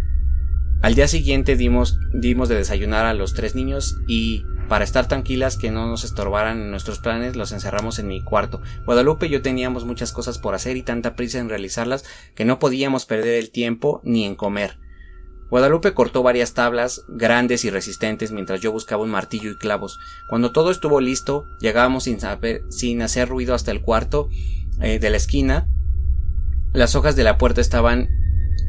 Al 0.83 0.95
día 0.95 1.09
siguiente 1.09 1.57
dimos, 1.57 1.99
dimos 2.13 2.49
de 2.49 2.57
desayunar 2.57 3.07
a 3.07 3.15
los 3.15 3.35
tres 3.35 3.55
niños 3.55 3.99
y 4.07 4.45
para 4.69 4.85
estar 4.85 5.07
tranquilas 5.09 5.57
que 5.57 5.71
no 5.71 5.87
nos 5.87 6.05
estorbaran 6.05 6.71
nuestros 6.71 6.99
planes, 6.99 7.37
los 7.37 7.53
encerramos 7.53 7.99
en 7.99 8.09
mi 8.09 8.23
cuarto. 8.23 8.61
Guadalupe 8.85 9.27
y 9.27 9.31
yo 9.31 9.43
teníamos 9.43 9.85
muchas 9.85 10.13
cosas 10.13 10.39
por 10.39 10.55
hacer 10.55 10.77
y 10.77 10.83
tanta 10.83 11.15
prisa 11.15 11.39
en 11.39 11.49
realizarlas 11.49 12.05
que 12.35 12.45
no 12.45 12.59
podíamos 12.59 13.07
perder 13.07 13.35
el 13.35 13.51
tiempo 13.51 14.01
ni 14.05 14.25
en 14.25 14.35
comer. 14.35 14.79
Guadalupe 15.49 15.95
cortó 15.95 16.25
varias 16.25 16.55
tablas 16.55 17.05
grandes 17.09 17.65
y 17.65 17.71
resistentes 17.71 18.33
mientras 18.33 18.61
yo 18.61 18.73
buscaba 18.73 19.05
un 19.05 19.11
martillo 19.11 19.53
y 19.53 19.57
clavos. 19.57 19.99
Cuando 20.29 20.51
todo 20.51 20.73
estuvo 20.73 21.01
listo, 21.01 21.47
llegábamos 21.61 22.05
sin, 22.05 22.19
sin 22.71 23.03
hacer 23.03 23.29
ruido 23.29 23.55
hasta 23.55 23.71
el 23.71 23.81
cuarto 23.81 24.29
eh, 24.81 24.99
de 24.99 25.11
la 25.11 25.17
esquina. 25.17 25.69
Las 26.73 26.97
hojas 26.97 27.15
de 27.15 27.23
la 27.23 27.39
puerta 27.39 27.61
estaban 27.61 28.09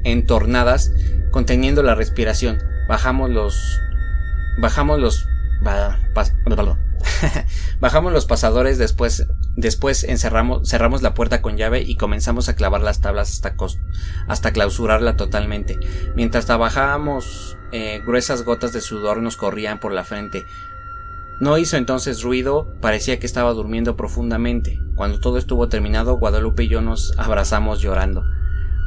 entornadas, 0.04 0.92
conteniendo 1.32 1.82
la 1.82 1.96
respiración. 1.96 2.60
Bajamos 2.88 3.32
los. 3.32 3.60
Bajamos 4.60 5.00
los. 5.00 5.28
bajamos 7.80 8.12
los 8.14 8.26
pasadores 8.26 8.78
después 8.78 9.28
Después 9.58 10.04
encerramos, 10.04 10.70
cerramos 10.70 11.02
la 11.02 11.16
puerta 11.16 11.42
con 11.42 11.58
llave 11.58 11.82
y 11.82 11.96
comenzamos 11.96 12.48
a 12.48 12.56
clavar 12.56 12.82
las 12.82 13.02
tablas 13.02 13.32
hasta, 13.32 13.56
hasta 14.28 14.54
clausurarla 14.54 15.18
totalmente. 15.18 15.80
Mientras 16.16 16.46
trabajábamos, 16.46 17.58
eh, 17.72 18.04
gruesas 18.06 18.46
gotas 18.46 18.72
de 18.72 18.82
sudor 18.82 19.18
nos 19.18 19.36
corrían 19.36 19.80
por 19.80 19.94
la 19.94 20.04
frente. 20.04 20.46
No 21.40 21.58
hizo 21.58 21.76
entonces 21.76 22.22
ruido, 22.22 22.72
parecía 22.82 23.18
que 23.18 23.26
estaba 23.26 23.52
durmiendo 23.54 23.96
profundamente. 23.96 24.80
Cuando 24.96 25.20
todo 25.20 25.40
estuvo 25.40 25.70
terminado, 25.70 26.20
Guadalupe 26.20 26.66
y 26.66 26.68
yo 26.68 26.82
nos 26.82 27.18
abrazamos 27.18 27.82
llorando. 27.82 28.24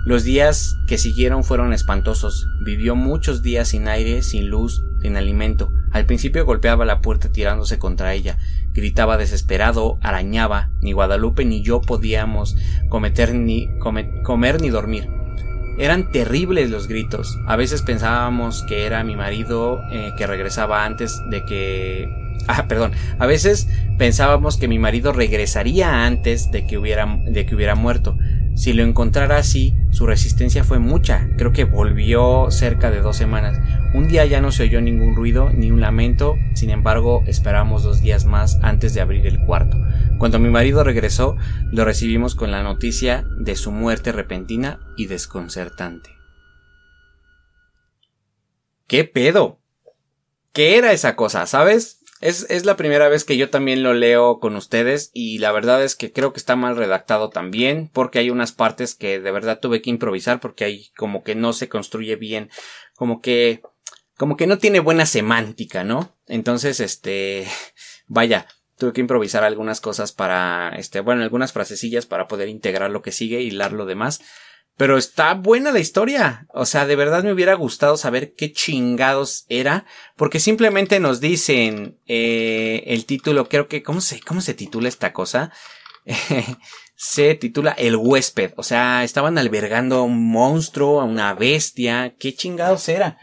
Los 0.07 0.25
días 0.25 0.79
que 0.87 0.97
siguieron 0.97 1.45
fueron 1.45 1.75
espantosos. 1.75 2.49
Vivió 2.65 2.97
muchos 2.97 3.43
días 3.43 3.69
sin 3.69 3.87
aire, 3.87 4.23
sin 4.23 4.49
luz, 4.49 4.83
sin 5.03 5.17
alimento. 5.17 5.73
Al 5.93 6.07
principio 6.07 6.47
golpeaba 6.47 6.87
la 6.87 7.01
puerta 7.01 7.31
tirándose 7.31 7.79
contra 7.79 8.15
ella, 8.15 8.39
gritaba 8.73 9.19
desesperado, 9.19 9.99
arañaba, 10.03 10.71
ni 10.81 10.93
Guadalupe 10.93 11.45
ni 11.45 11.63
yo 11.63 11.83
podíamos 11.83 12.57
cometer 12.89 13.35
ni 13.35 13.69
comer 13.79 14.61
ni 14.61 14.71
dormir. 14.71 15.09
Eran 15.79 16.11
terribles 16.13 16.71
los 16.71 16.89
gritos. 16.89 17.39
A 17.47 17.57
veces 17.57 17.83
pensábamos 17.83 18.63
que 18.63 18.87
era 18.87 19.05
mi 19.05 19.17
marido 19.17 19.81
eh, 19.91 20.13
que 20.17 20.27
regresaba 20.27 20.85
antes 20.85 21.21
de 21.31 21.45
que 21.45 22.21
Ah, 22.49 22.67
perdón. 22.67 22.93
A 23.19 23.27
veces 23.27 23.69
pensábamos 23.99 24.57
que 24.57 24.69
mi 24.69 24.79
marido 24.79 25.13
regresaría 25.13 26.05
antes 26.05 26.51
de 26.51 26.67
que 26.67 26.79
hubiera, 26.79 27.07
de 27.25 27.47
que 27.47 27.55
hubiera 27.55 27.75
muerto. 27.75 28.17
Si 28.61 28.75
lo 28.75 28.83
encontrara 28.83 29.39
así, 29.39 29.75
su 29.91 30.07
resistencia 30.07 30.65
fue 30.65 30.79
mucha. 30.79 31.31
Creo 31.39 31.51
que 31.51 31.65
volvió 31.65 32.51
cerca 32.51 32.91
de 32.91 33.01
dos 33.01 33.17
semanas. 33.17 33.59
Un 33.95 34.07
día 34.07 34.27
ya 34.27 34.43
no 34.43 34.53
se 34.53 34.65
oyó 34.65 34.83
ningún 34.83 35.17
ruido 35.17 35.49
ni 35.49 35.71
un 35.71 35.81
lamento. 35.81 36.37
Sin 36.53 36.69
embargo, 36.69 37.23
esperamos 37.27 37.85
dos 37.85 38.03
días 38.03 38.27
más 38.27 38.59
antes 38.61 38.93
de 38.93 39.01
abrir 39.01 39.27
el 39.27 39.41
cuarto. 39.47 39.79
Cuando 40.19 40.39
mi 40.39 40.51
marido 40.51 40.85
regresó, 40.85 41.39
lo 41.73 41.87
recibimos 41.87 42.35
con 42.35 42.51
la 42.51 42.63
noticia 42.63 43.25
de 43.39 43.57
su 43.57 43.73
muerte 43.73 44.13
repentina 44.13 44.79
y 44.95 45.07
desconcertante. 45.07 46.11
¿Qué 48.87 49.05
pedo? 49.05 49.59
¿Qué 50.53 50.77
era 50.77 50.93
esa 50.93 51.17
cosa, 51.17 51.47
sabes? 51.47 52.00
Es, 52.21 52.47
es, 52.51 52.67
la 52.67 52.77
primera 52.77 53.09
vez 53.09 53.25
que 53.25 53.39
yo 53.39 53.49
también 53.49 53.83
lo 53.83 53.95
leo 53.95 54.41
con 54.41 54.55
ustedes 54.55 55.11
y 55.15 55.39
la 55.39 55.53
verdad 55.53 55.83
es 55.83 55.97
que 55.97 56.13
creo 56.13 56.33
que 56.33 56.39
está 56.39 56.55
mal 56.55 56.77
redactado 56.77 57.31
también 57.31 57.89
porque 57.93 58.19
hay 58.19 58.29
unas 58.29 58.53
partes 58.53 58.95
que 58.95 59.21
de 59.21 59.31
verdad 59.31 59.59
tuve 59.59 59.81
que 59.81 59.89
improvisar 59.89 60.39
porque 60.39 60.65
hay 60.65 60.91
como 60.97 61.23
que 61.25 61.35
no 61.35 61.55
se 61.55 61.71
construye 61.71 62.17
bien, 62.17 62.51
como 62.95 63.23
que 63.23 63.63
como 64.21 64.37
que 64.37 64.47
no 64.47 64.59
tiene 64.59 64.81
buena 64.81 65.07
semántica, 65.07 65.83
¿no? 65.83 66.15
Entonces, 66.27 66.79
este, 66.81 67.49
vaya, 68.07 68.47
tuve 68.77 68.93
que 68.93 69.01
improvisar 69.01 69.45
algunas 69.45 69.81
cosas 69.81 70.13
para, 70.13 70.75
este, 70.77 71.01
bueno, 71.01 71.23
algunas 71.23 71.55
frasecillas 71.55 72.05
para 72.05 72.29
poder 72.29 72.51
integrar 72.51 72.91
lo 72.91 73.01
que 73.01 73.13
sigue 73.13 73.41
y 73.41 73.47
hilar 73.47 73.73
lo 73.73 73.87
demás. 73.87 74.21
Pero 74.81 74.97
está 74.97 75.35
buena 75.35 75.73
la 75.73 75.79
historia. 75.79 76.47
O 76.55 76.65
sea, 76.65 76.87
de 76.87 76.97
verdad 76.97 77.23
me 77.23 77.35
hubiera 77.35 77.53
gustado 77.53 77.99
saber 77.99 78.33
qué 78.33 78.51
chingados 78.51 79.45
era. 79.51 79.85
Porque 80.17 80.41
simplemente 80.41 81.01
nos 81.01 81.21
dicen 81.21 81.99
eh, 82.07 82.83
el 82.87 83.05
título, 83.05 83.47
creo 83.51 83.69
que, 83.69 83.83
¿cómo 83.83 84.01
se, 84.01 84.23
cómo 84.23 84.41
se 84.41 84.55
titula 84.55 84.89
esta 84.89 85.13
cosa? 85.13 85.53
se 86.97 87.35
titula 87.35 87.73
El 87.73 87.95
huésped. 87.95 88.55
O 88.57 88.63
sea, 88.63 89.05
estaban 89.05 89.37
albergando 89.37 89.97
a 89.97 90.03
un 90.03 90.31
monstruo, 90.31 91.03
a 91.03 91.05
una 91.05 91.35
bestia. 91.35 92.15
¿Qué 92.19 92.35
chingados 92.35 92.89
era? 92.89 93.19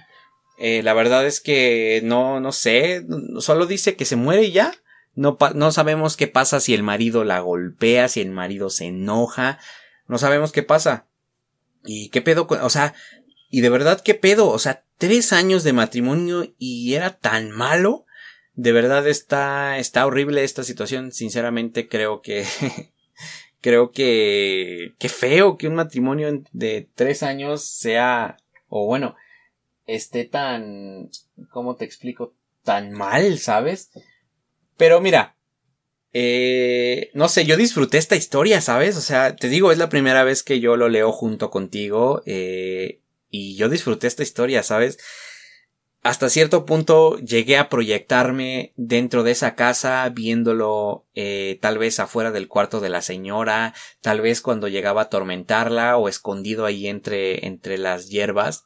Eh, 0.60 0.84
la 0.84 0.94
verdad 0.94 1.26
es 1.26 1.42
que 1.42 2.02
no, 2.04 2.40
no 2.40 2.52
sé. 2.52 3.04
Solo 3.40 3.66
dice 3.66 3.96
que 3.96 4.06
se 4.06 4.16
muere 4.16 4.44
y 4.44 4.52
ya. 4.52 4.76
No, 5.16 5.40
no 5.56 5.72
sabemos 5.72 6.18
qué 6.18 6.28
pasa 6.28 6.60
si 6.60 6.76
el 6.76 6.84
marido 6.84 7.24
la 7.24 7.40
golpea, 7.40 8.10
si 8.10 8.22
el 8.22 8.30
marido 8.30 8.70
se 8.70 8.86
enoja. 8.86 9.58
No 10.08 10.20
sabemos 10.20 10.52
qué 10.52 10.62
pasa. 10.62 11.07
¿Y 11.86 12.10
qué 12.10 12.22
pedo? 12.22 12.48
O 12.50 12.70
sea, 12.70 12.94
y 13.50 13.62
de 13.62 13.70
verdad, 13.70 14.02
¿qué 14.02 14.14
pedo? 14.14 14.50
O 14.50 14.60
sea, 14.60 14.84
tres 14.98 15.32
años 15.34 15.64
de 15.64 15.74
matrimonio 15.74 16.54
y 16.58 16.94
era 16.94 17.18
tan 17.18 17.52
malo. 17.52 18.06
De 18.54 18.72
verdad 18.72 19.08
está, 19.08 19.78
está 19.78 20.06
horrible 20.06 20.44
esta 20.44 20.64
situación. 20.64 21.12
Sinceramente 21.12 21.88
creo 21.88 22.22
que, 22.22 22.46
creo 23.62 23.92
que, 23.92 24.96
qué 25.00 25.10
feo 25.10 25.58
que 25.58 25.68
un 25.68 25.76
matrimonio 25.76 26.44
de 26.52 26.90
tres 26.96 27.24
años 27.24 27.64
sea, 27.64 28.38
o 28.68 28.86
bueno, 28.86 29.16
esté 29.86 30.26
tan, 30.26 31.10
¿cómo 31.52 31.76
te 31.76 31.86
explico? 31.86 32.36
Tan 32.64 32.92
mal, 32.92 33.40
¿sabes? 33.40 33.92
Pero 34.76 35.00
mira, 35.00 35.37
eh, 36.14 37.12
no 37.14 37.30
sé, 37.30 37.46
yo 37.46 37.58
disfruté 37.58 37.98
esta 37.98 38.16
historia, 38.16 38.62
¿sabes? 38.62 38.98
O 38.98 39.02
sea, 39.02 39.36
te 39.36 39.50
digo, 39.50 39.72
es 39.72 39.78
la 39.78 39.90
primera 39.90 40.24
vez 40.24 40.44
que 40.44 40.60
yo 40.60 40.78
lo 40.78 40.90
leo 40.90 41.12
junto 41.12 41.50
contigo 41.50 42.22
eh, 42.26 43.02
y 43.30 43.56
yo 43.56 43.70
disfruté 43.70 44.08
esta 44.08 44.24
historia, 44.24 44.64
¿sabes? 44.64 44.98
Hasta 46.04 46.30
cierto 46.30 46.66
punto 46.66 47.18
llegué 47.18 47.58
a 47.58 47.68
proyectarme 47.68 48.72
dentro 48.78 49.24
de 49.24 49.32
esa 49.32 49.56
casa, 49.56 50.08
viéndolo 50.10 51.06
eh, 51.16 51.60
tal 51.62 51.78
vez 51.78 52.00
afuera 52.00 52.32
del 52.32 52.48
cuarto 52.48 52.80
de 52.80 52.90
la 52.90 53.02
señora, 53.02 53.74
tal 54.02 54.22
vez 54.22 54.42
cuando 54.42 54.70
llegaba 54.70 55.02
a 55.02 55.06
atormentarla 55.06 55.98
o 55.98 56.08
escondido 56.08 56.66
ahí 56.66 56.88
entre, 56.88 57.46
entre 57.46 57.78
las 57.78 58.10
hierbas 58.10 58.66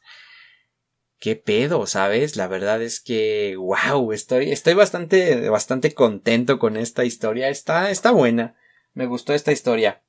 qué 1.21 1.35
pedo, 1.35 1.85
¿sabes? 1.85 2.35
La 2.35 2.47
verdad 2.47 2.81
es 2.81 2.99
que, 2.99 3.55
wow, 3.55 4.11
estoy, 4.11 4.51
estoy 4.51 4.73
bastante, 4.73 5.49
bastante 5.49 5.93
contento 5.93 6.57
con 6.57 6.75
esta 6.75 7.05
historia. 7.05 7.47
Está, 7.49 7.91
está 7.91 8.11
buena. 8.11 8.57
Me 8.93 9.05
gustó 9.05 9.33
esta 9.33 9.51
historia. 9.51 10.01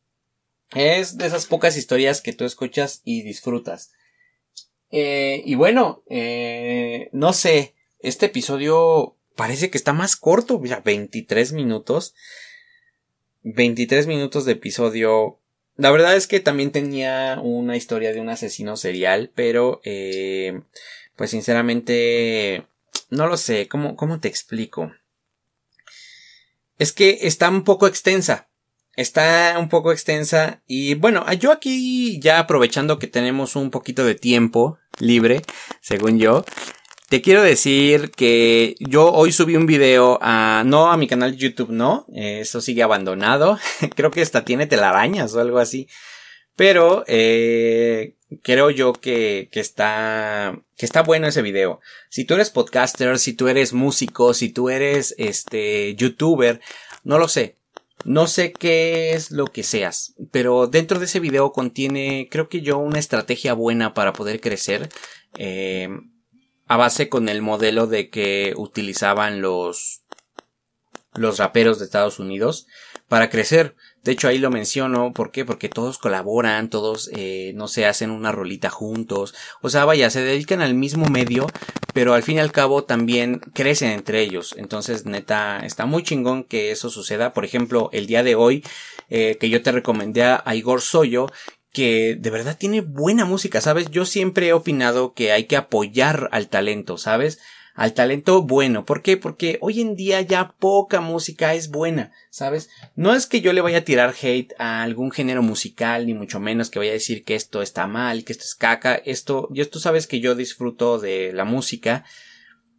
Es 0.74 1.18
de 1.18 1.26
esas 1.26 1.44
pocas 1.44 1.76
historias 1.76 2.22
que 2.22 2.32
tú 2.32 2.46
escuchas 2.46 3.02
y 3.04 3.22
disfrutas. 3.22 3.92
Eh, 4.90 5.42
y 5.44 5.54
bueno, 5.54 6.02
eh, 6.08 7.10
no 7.12 7.34
sé, 7.34 7.74
este 8.00 8.26
episodio 8.26 9.18
parece 9.36 9.70
que 9.70 9.78
está 9.78 9.92
más 9.92 10.16
corto, 10.16 10.58
mira, 10.58 10.80
23 10.80 11.52
minutos. 11.52 12.14
23 13.42 14.06
minutos 14.06 14.46
de 14.46 14.52
episodio. 14.52 15.40
La 15.76 15.90
verdad 15.90 16.16
es 16.16 16.26
que 16.26 16.40
también 16.40 16.72
tenía 16.72 17.38
una 17.42 17.76
historia 17.76 18.14
de 18.14 18.20
un 18.20 18.30
asesino 18.30 18.78
serial, 18.78 19.30
pero 19.34 19.82
eh, 19.84 20.62
pues 21.22 21.30
sinceramente, 21.30 22.66
no 23.08 23.28
lo 23.28 23.36
sé, 23.36 23.68
¿cómo, 23.68 23.94
cómo 23.94 24.18
te 24.18 24.26
explico? 24.26 24.92
Es 26.78 26.92
que 26.92 27.16
está 27.22 27.48
un 27.48 27.62
poco 27.62 27.86
extensa. 27.86 28.48
Está 28.96 29.54
un 29.56 29.68
poco 29.68 29.92
extensa 29.92 30.64
y 30.66 30.94
bueno, 30.96 31.24
yo 31.34 31.52
aquí 31.52 32.18
ya 32.18 32.40
aprovechando 32.40 32.98
que 32.98 33.06
tenemos 33.06 33.54
un 33.54 33.70
poquito 33.70 34.04
de 34.04 34.16
tiempo 34.16 34.80
libre, 34.98 35.42
según 35.80 36.18
yo, 36.18 36.44
te 37.08 37.22
quiero 37.22 37.44
decir 37.44 38.10
que 38.10 38.74
yo 38.80 39.12
hoy 39.12 39.30
subí 39.30 39.54
un 39.54 39.66
video 39.66 40.18
a, 40.22 40.64
no 40.66 40.90
a 40.90 40.96
mi 40.96 41.06
canal 41.06 41.30
de 41.30 41.36
YouTube, 41.36 41.70
no, 41.70 42.04
eso 42.12 42.60
sigue 42.60 42.82
abandonado, 42.82 43.60
creo 43.94 44.10
que 44.10 44.22
hasta 44.22 44.44
tiene 44.44 44.66
telarañas 44.66 45.36
o 45.36 45.40
algo 45.40 45.60
así, 45.60 45.86
pero 46.56 47.04
eh, 47.06 48.14
creo 48.42 48.70
yo 48.70 48.92
que, 48.92 49.48
que 49.50 49.60
está 49.60 50.58
que 50.76 50.86
está 50.86 51.02
bueno 51.02 51.28
ese 51.28 51.42
video. 51.42 51.80
Si 52.08 52.24
tú 52.24 52.34
eres 52.34 52.50
podcaster, 52.50 53.18
si 53.18 53.34
tú 53.34 53.48
eres 53.48 53.72
músico, 53.72 54.34
si 54.34 54.48
tú 54.48 54.68
eres 54.68 55.14
este 55.18 55.94
youtuber, 55.94 56.60
no 57.04 57.18
lo 57.18 57.28
sé. 57.28 57.56
No 58.04 58.26
sé 58.26 58.52
qué 58.52 59.12
es 59.12 59.30
lo 59.30 59.46
que 59.46 59.62
seas, 59.62 60.14
pero 60.32 60.66
dentro 60.66 60.98
de 60.98 61.04
ese 61.04 61.20
video 61.20 61.52
contiene, 61.52 62.26
creo 62.32 62.48
que 62.48 62.60
yo, 62.60 62.78
una 62.78 62.98
estrategia 62.98 63.52
buena 63.52 63.94
para 63.94 64.12
poder 64.12 64.40
crecer, 64.40 64.88
eh, 65.38 65.88
a 66.66 66.76
base 66.76 67.08
con 67.08 67.28
el 67.28 67.42
modelo 67.42 67.86
de 67.86 68.10
que 68.10 68.54
utilizaban 68.56 69.40
los, 69.40 70.02
los 71.14 71.38
raperos 71.38 71.78
de 71.78 71.84
Estados 71.84 72.18
Unidos 72.18 72.66
para 73.06 73.30
crecer. 73.30 73.76
De 74.02 74.12
hecho, 74.12 74.26
ahí 74.26 74.38
lo 74.38 74.50
menciono, 74.50 75.12
¿por 75.12 75.30
qué? 75.30 75.44
Porque 75.44 75.68
todos 75.68 75.98
colaboran, 75.98 76.70
todos, 76.70 77.08
eh, 77.12 77.52
no 77.54 77.68
sé, 77.68 77.86
hacen 77.86 78.10
una 78.10 78.32
rolita 78.32 78.68
juntos. 78.68 79.34
O 79.60 79.70
sea, 79.70 79.84
vaya, 79.84 80.10
se 80.10 80.22
dedican 80.22 80.60
al 80.60 80.74
mismo 80.74 81.06
medio, 81.06 81.46
pero 81.94 82.14
al 82.14 82.24
fin 82.24 82.36
y 82.36 82.40
al 82.40 82.50
cabo 82.50 82.82
también 82.82 83.38
crecen 83.54 83.90
entre 83.90 84.20
ellos. 84.20 84.54
Entonces, 84.58 85.06
neta, 85.06 85.58
está 85.58 85.86
muy 85.86 86.02
chingón 86.02 86.42
que 86.42 86.72
eso 86.72 86.90
suceda. 86.90 87.32
Por 87.32 87.44
ejemplo, 87.44 87.90
el 87.92 88.06
día 88.06 88.24
de 88.24 88.34
hoy, 88.34 88.64
eh, 89.08 89.36
que 89.38 89.48
yo 89.48 89.62
te 89.62 89.70
recomendé 89.70 90.24
a 90.24 90.42
Igor 90.54 90.80
Soyo, 90.80 91.28
que 91.72 92.16
de 92.18 92.30
verdad 92.30 92.56
tiene 92.58 92.80
buena 92.80 93.24
música, 93.24 93.60
¿sabes? 93.60 93.90
Yo 93.90 94.04
siempre 94.04 94.48
he 94.48 94.52
opinado 94.52 95.14
que 95.14 95.32
hay 95.32 95.44
que 95.44 95.56
apoyar 95.56 96.28
al 96.32 96.48
talento, 96.48 96.98
¿sabes? 96.98 97.38
Al 97.74 97.94
talento 97.94 98.42
bueno. 98.42 98.84
¿Por 98.84 99.02
qué? 99.02 99.16
Porque 99.16 99.58
hoy 99.60 99.80
en 99.80 99.96
día 99.96 100.20
ya 100.20 100.54
poca 100.58 101.00
música 101.00 101.54
es 101.54 101.70
buena, 101.70 102.12
¿sabes? 102.30 102.70
No 102.96 103.14
es 103.14 103.26
que 103.26 103.40
yo 103.40 103.52
le 103.52 103.60
vaya 103.60 103.78
a 103.78 103.84
tirar 103.84 104.14
hate 104.20 104.52
a 104.58 104.82
algún 104.82 105.10
género 105.10 105.42
musical, 105.42 106.06
ni 106.06 106.14
mucho 106.14 106.40
menos 106.40 106.70
que 106.70 106.78
vaya 106.78 106.90
a 106.90 106.94
decir 106.94 107.24
que 107.24 107.34
esto 107.34 107.62
está 107.62 107.86
mal, 107.86 108.24
que 108.24 108.32
esto 108.32 108.44
es 108.44 108.54
caca. 108.54 108.94
Esto, 108.94 109.48
yo, 109.50 109.68
tú 109.68 109.78
sabes 109.78 110.06
que 110.06 110.20
yo 110.20 110.34
disfruto 110.34 110.98
de 110.98 111.32
la 111.32 111.44
música, 111.44 112.04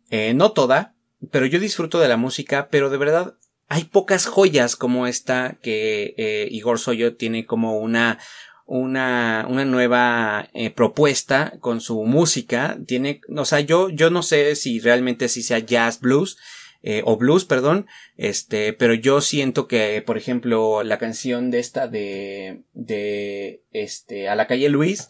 eh, 0.09 0.33
no 0.33 0.51
toda, 0.51 0.93
pero 1.31 1.45
yo 1.45 1.59
disfruto 1.59 1.99
de 1.99 2.07
la 2.07 2.17
música, 2.17 2.67
pero 2.69 2.89
de 2.89 2.97
verdad 2.97 3.35
hay 3.69 3.85
pocas 3.85 4.27
joyas 4.27 4.75
como 4.75 5.07
esta 5.07 5.57
que 5.61 6.13
eh, 6.17 6.47
Igor 6.51 6.79
Soyo 6.79 7.15
tiene 7.15 7.45
como 7.45 7.77
una 7.79 8.19
una, 8.65 9.45
una 9.49 9.65
nueva 9.65 10.49
eh, 10.53 10.69
propuesta 10.69 11.53
con 11.59 11.81
su 11.81 12.03
música. 12.03 12.77
Tiene, 12.85 13.21
o 13.35 13.45
sea, 13.45 13.59
yo, 13.59 13.89
yo 13.89 14.09
no 14.09 14.23
sé 14.23 14.55
si 14.55 14.79
realmente 14.79 15.29
si 15.29 15.43
sea 15.43 15.59
jazz 15.59 15.99
blues, 15.99 16.37
eh, 16.85 17.01
o 17.05 17.15
blues, 17.15 17.45
perdón, 17.45 17.87
este, 18.17 18.73
pero 18.73 18.93
yo 18.93 19.21
siento 19.21 19.67
que, 19.67 20.03
por 20.05 20.17
ejemplo, 20.17 20.83
la 20.83 20.97
canción 20.97 21.49
de 21.49 21.59
esta 21.59 21.87
de, 21.87 22.63
de, 22.73 23.61
este, 23.71 24.27
a 24.27 24.35
la 24.35 24.47
calle 24.47 24.67
Luis, 24.67 25.07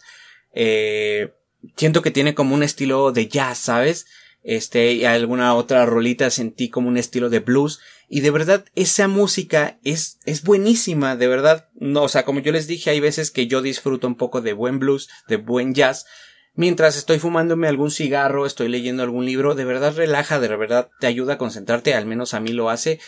eh, 0.53 1.33
siento 1.75 2.03
que 2.03 2.11
tiene 2.11 2.35
como 2.35 2.53
un 2.53 2.61
estilo 2.61 3.11
de 3.11 3.27
jazz, 3.27 3.57
¿sabes? 3.57 4.05
Este, 4.43 4.93
y 4.93 5.05
alguna 5.05 5.55
otra 5.55 5.85
rolita 5.87 6.29
sentí 6.29 6.69
como 6.69 6.89
un 6.89 6.97
estilo 6.97 7.31
de 7.31 7.39
blues. 7.39 7.79
Y 8.13 8.21
de 8.21 8.29
verdad, 8.29 8.65
esa 8.75 9.07
música 9.07 9.79
es, 9.83 10.19
es 10.25 10.43
buenísima, 10.43 11.15
de 11.15 11.27
verdad. 11.27 11.69
No, 11.73 12.03
o 12.03 12.07
sea, 12.07 12.25
como 12.25 12.41
yo 12.41 12.51
les 12.51 12.67
dije, 12.67 12.91
hay 12.91 12.99
veces 12.99 13.31
que 13.31 13.47
yo 13.47 13.63
disfruto 13.63 14.05
un 14.05 14.13
poco 14.13 14.39
de 14.41 14.53
buen 14.53 14.77
blues, 14.77 15.09
de 15.27 15.37
buen 15.37 15.73
jazz. 15.73 16.05
Mientras 16.53 16.95
estoy 16.95 17.17
fumándome 17.17 17.67
algún 17.67 17.89
cigarro, 17.89 18.45
estoy 18.45 18.67
leyendo 18.69 19.01
algún 19.01 19.25
libro, 19.25 19.55
de 19.55 19.65
verdad 19.65 19.95
relaja, 19.95 20.39
de 20.39 20.55
verdad 20.55 20.91
te 20.99 21.07
ayuda 21.07 21.33
a 21.33 21.37
concentrarte, 21.39 21.95
al 21.95 22.05
menos 22.05 22.35
a 22.35 22.39
mí 22.39 22.53
lo 22.53 22.69
hace. 22.69 22.99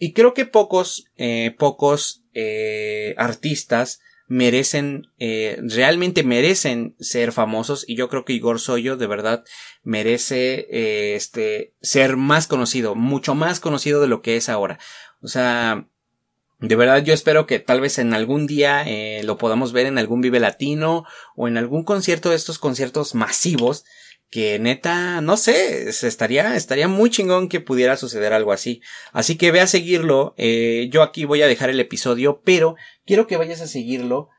Y 0.00 0.14
creo 0.14 0.34
que 0.34 0.46
pocos, 0.46 1.04
eh, 1.16 1.54
pocos 1.56 2.24
eh, 2.32 3.14
artistas 3.16 4.00
merecen, 4.26 5.08
eh, 5.18 5.58
realmente 5.62 6.22
merecen 6.22 6.96
ser 6.98 7.32
famosos 7.32 7.84
y 7.88 7.96
yo 7.96 8.08
creo 8.08 8.24
que 8.24 8.32
Igor 8.32 8.60
Soyo 8.60 8.96
de 8.96 9.06
verdad 9.06 9.44
merece, 9.82 10.66
eh, 10.70 11.14
este, 11.14 11.74
ser 11.82 12.16
más 12.16 12.46
conocido, 12.46 12.94
mucho 12.94 13.34
más 13.34 13.60
conocido 13.60 14.00
de 14.00 14.08
lo 14.08 14.22
que 14.22 14.36
es 14.36 14.48
ahora. 14.48 14.78
O 15.20 15.28
sea, 15.28 15.88
de 16.60 16.76
verdad 16.76 17.02
yo 17.04 17.12
espero 17.12 17.46
que 17.46 17.58
tal 17.58 17.80
vez 17.80 17.98
en 17.98 18.14
algún 18.14 18.46
día 18.46 18.82
eh, 18.86 19.22
lo 19.24 19.36
podamos 19.36 19.72
ver 19.72 19.86
en 19.86 19.98
algún 19.98 20.20
Vive 20.20 20.40
Latino 20.40 21.04
o 21.36 21.48
en 21.48 21.58
algún 21.58 21.84
concierto 21.84 22.30
de 22.30 22.36
estos 22.36 22.58
conciertos 22.58 23.14
masivos 23.14 23.84
que 24.34 24.58
neta, 24.58 25.20
no 25.20 25.36
sé, 25.36 25.88
estaría, 25.88 26.56
estaría 26.56 26.88
muy 26.88 27.08
chingón 27.08 27.48
que 27.48 27.60
pudiera 27.60 27.96
suceder 27.96 28.32
algo 28.32 28.50
así. 28.50 28.82
Así 29.12 29.36
que 29.36 29.52
ve 29.52 29.60
a 29.60 29.68
seguirlo, 29.68 30.34
eh, 30.36 30.88
yo 30.90 31.04
aquí 31.04 31.24
voy 31.24 31.42
a 31.42 31.46
dejar 31.46 31.70
el 31.70 31.78
episodio, 31.78 32.42
pero 32.44 32.74
quiero 33.06 33.28
que 33.28 33.36
vayas 33.36 33.60
a 33.60 33.68
seguirlo 33.68 34.30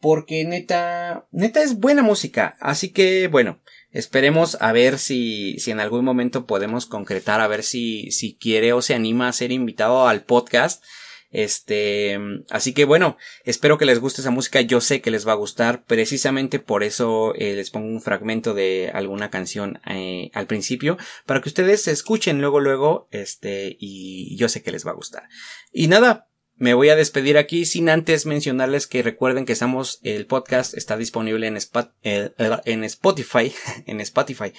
porque 0.00 0.46
neta, 0.46 1.26
neta 1.32 1.62
es 1.62 1.78
buena 1.78 2.02
música. 2.02 2.56
Así 2.60 2.94
que 2.94 3.28
bueno, 3.28 3.60
esperemos 3.90 4.56
a 4.58 4.72
ver 4.72 4.98
si, 4.98 5.58
si 5.58 5.70
en 5.70 5.80
algún 5.80 6.02
momento 6.02 6.46
podemos 6.46 6.86
concretar, 6.86 7.42
a 7.42 7.46
ver 7.46 7.62
si, 7.62 8.10
si 8.12 8.36
quiere 8.36 8.72
o 8.72 8.80
se 8.80 8.94
anima 8.94 9.28
a 9.28 9.34
ser 9.34 9.52
invitado 9.52 10.08
al 10.08 10.24
podcast. 10.24 10.82
Este, 11.30 12.18
así 12.50 12.72
que 12.72 12.84
bueno, 12.84 13.16
espero 13.44 13.78
que 13.78 13.86
les 13.86 13.98
guste 13.98 14.20
esa 14.20 14.30
música. 14.30 14.60
Yo 14.60 14.80
sé 14.80 15.00
que 15.00 15.10
les 15.10 15.26
va 15.26 15.32
a 15.32 15.36
gustar. 15.36 15.84
Precisamente 15.84 16.58
por 16.58 16.82
eso 16.82 17.34
eh, 17.34 17.54
les 17.54 17.70
pongo 17.70 17.88
un 17.88 18.02
fragmento 18.02 18.54
de 18.54 18.90
alguna 18.92 19.30
canción 19.30 19.80
eh, 19.86 20.30
al 20.34 20.46
principio 20.46 20.96
para 21.26 21.40
que 21.40 21.48
ustedes 21.48 21.88
escuchen 21.88 22.40
luego, 22.40 22.60
luego, 22.60 23.08
este, 23.10 23.76
y 23.78 24.36
yo 24.36 24.48
sé 24.48 24.62
que 24.62 24.72
les 24.72 24.86
va 24.86 24.92
a 24.92 24.94
gustar. 24.94 25.24
Y 25.72 25.88
nada, 25.88 26.28
me 26.56 26.74
voy 26.74 26.88
a 26.88 26.96
despedir 26.96 27.36
aquí 27.36 27.66
sin 27.66 27.88
antes 27.88 28.24
mencionarles 28.24 28.86
que 28.86 29.02
recuerden 29.02 29.44
que 29.44 29.52
estamos, 29.52 30.00
el 30.02 30.26
podcast 30.26 30.74
está 30.74 30.96
disponible 30.96 31.46
en, 31.46 31.58
eh, 32.02 32.30
en 32.64 32.84
Spotify, 32.84 33.52
en 33.86 34.00
Spotify 34.00 34.52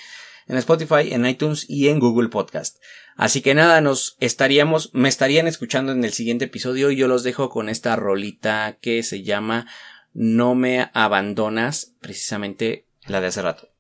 en 0.48 0.58
Spotify, 0.58 1.12
en 1.12 1.26
iTunes 1.26 1.66
y 1.70 1.90
en 1.90 2.00
Google 2.00 2.30
Podcast. 2.30 2.78
Así 3.16 3.42
que 3.42 3.56
nada, 3.56 3.82
nos 3.82 4.16
estaríamos, 4.20 4.92
me 4.94 5.10
estarían 5.10 5.48
escuchando 5.48 5.92
en 5.92 6.04
el 6.04 6.14
siguiente 6.14 6.46
episodio 6.46 6.92
y 6.92 6.96
yo 6.96 7.08
los 7.08 7.24
dejo 7.24 7.50
con 7.50 7.70
esta 7.70 7.96
rolita 7.96 8.78
que 8.80 9.04
se 9.04 9.24
llama 9.24 9.68
No 10.14 10.56
me 10.56 10.90
abandonas, 10.94 11.94
precisamente 12.00 12.86
la 13.08 13.22
de 13.22 13.28
hace 13.28 13.42
rato. 13.42 13.77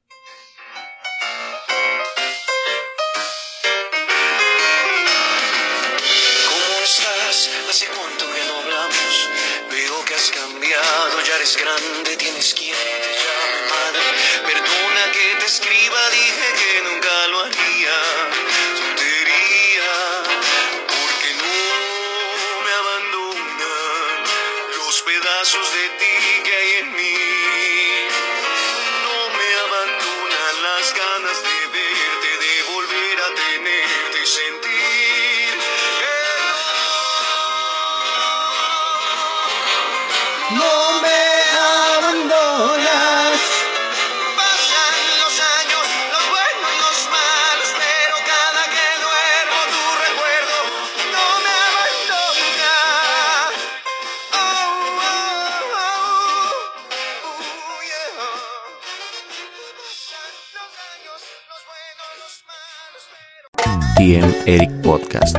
Eric 64.47 64.71
Podcast, 64.81 65.37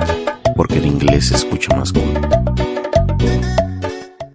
porque 0.54 0.76
en 0.76 0.84
inglés 0.84 1.28
se 1.28 1.36
escucha 1.36 1.74
más 1.74 1.94
cool. 1.94 2.77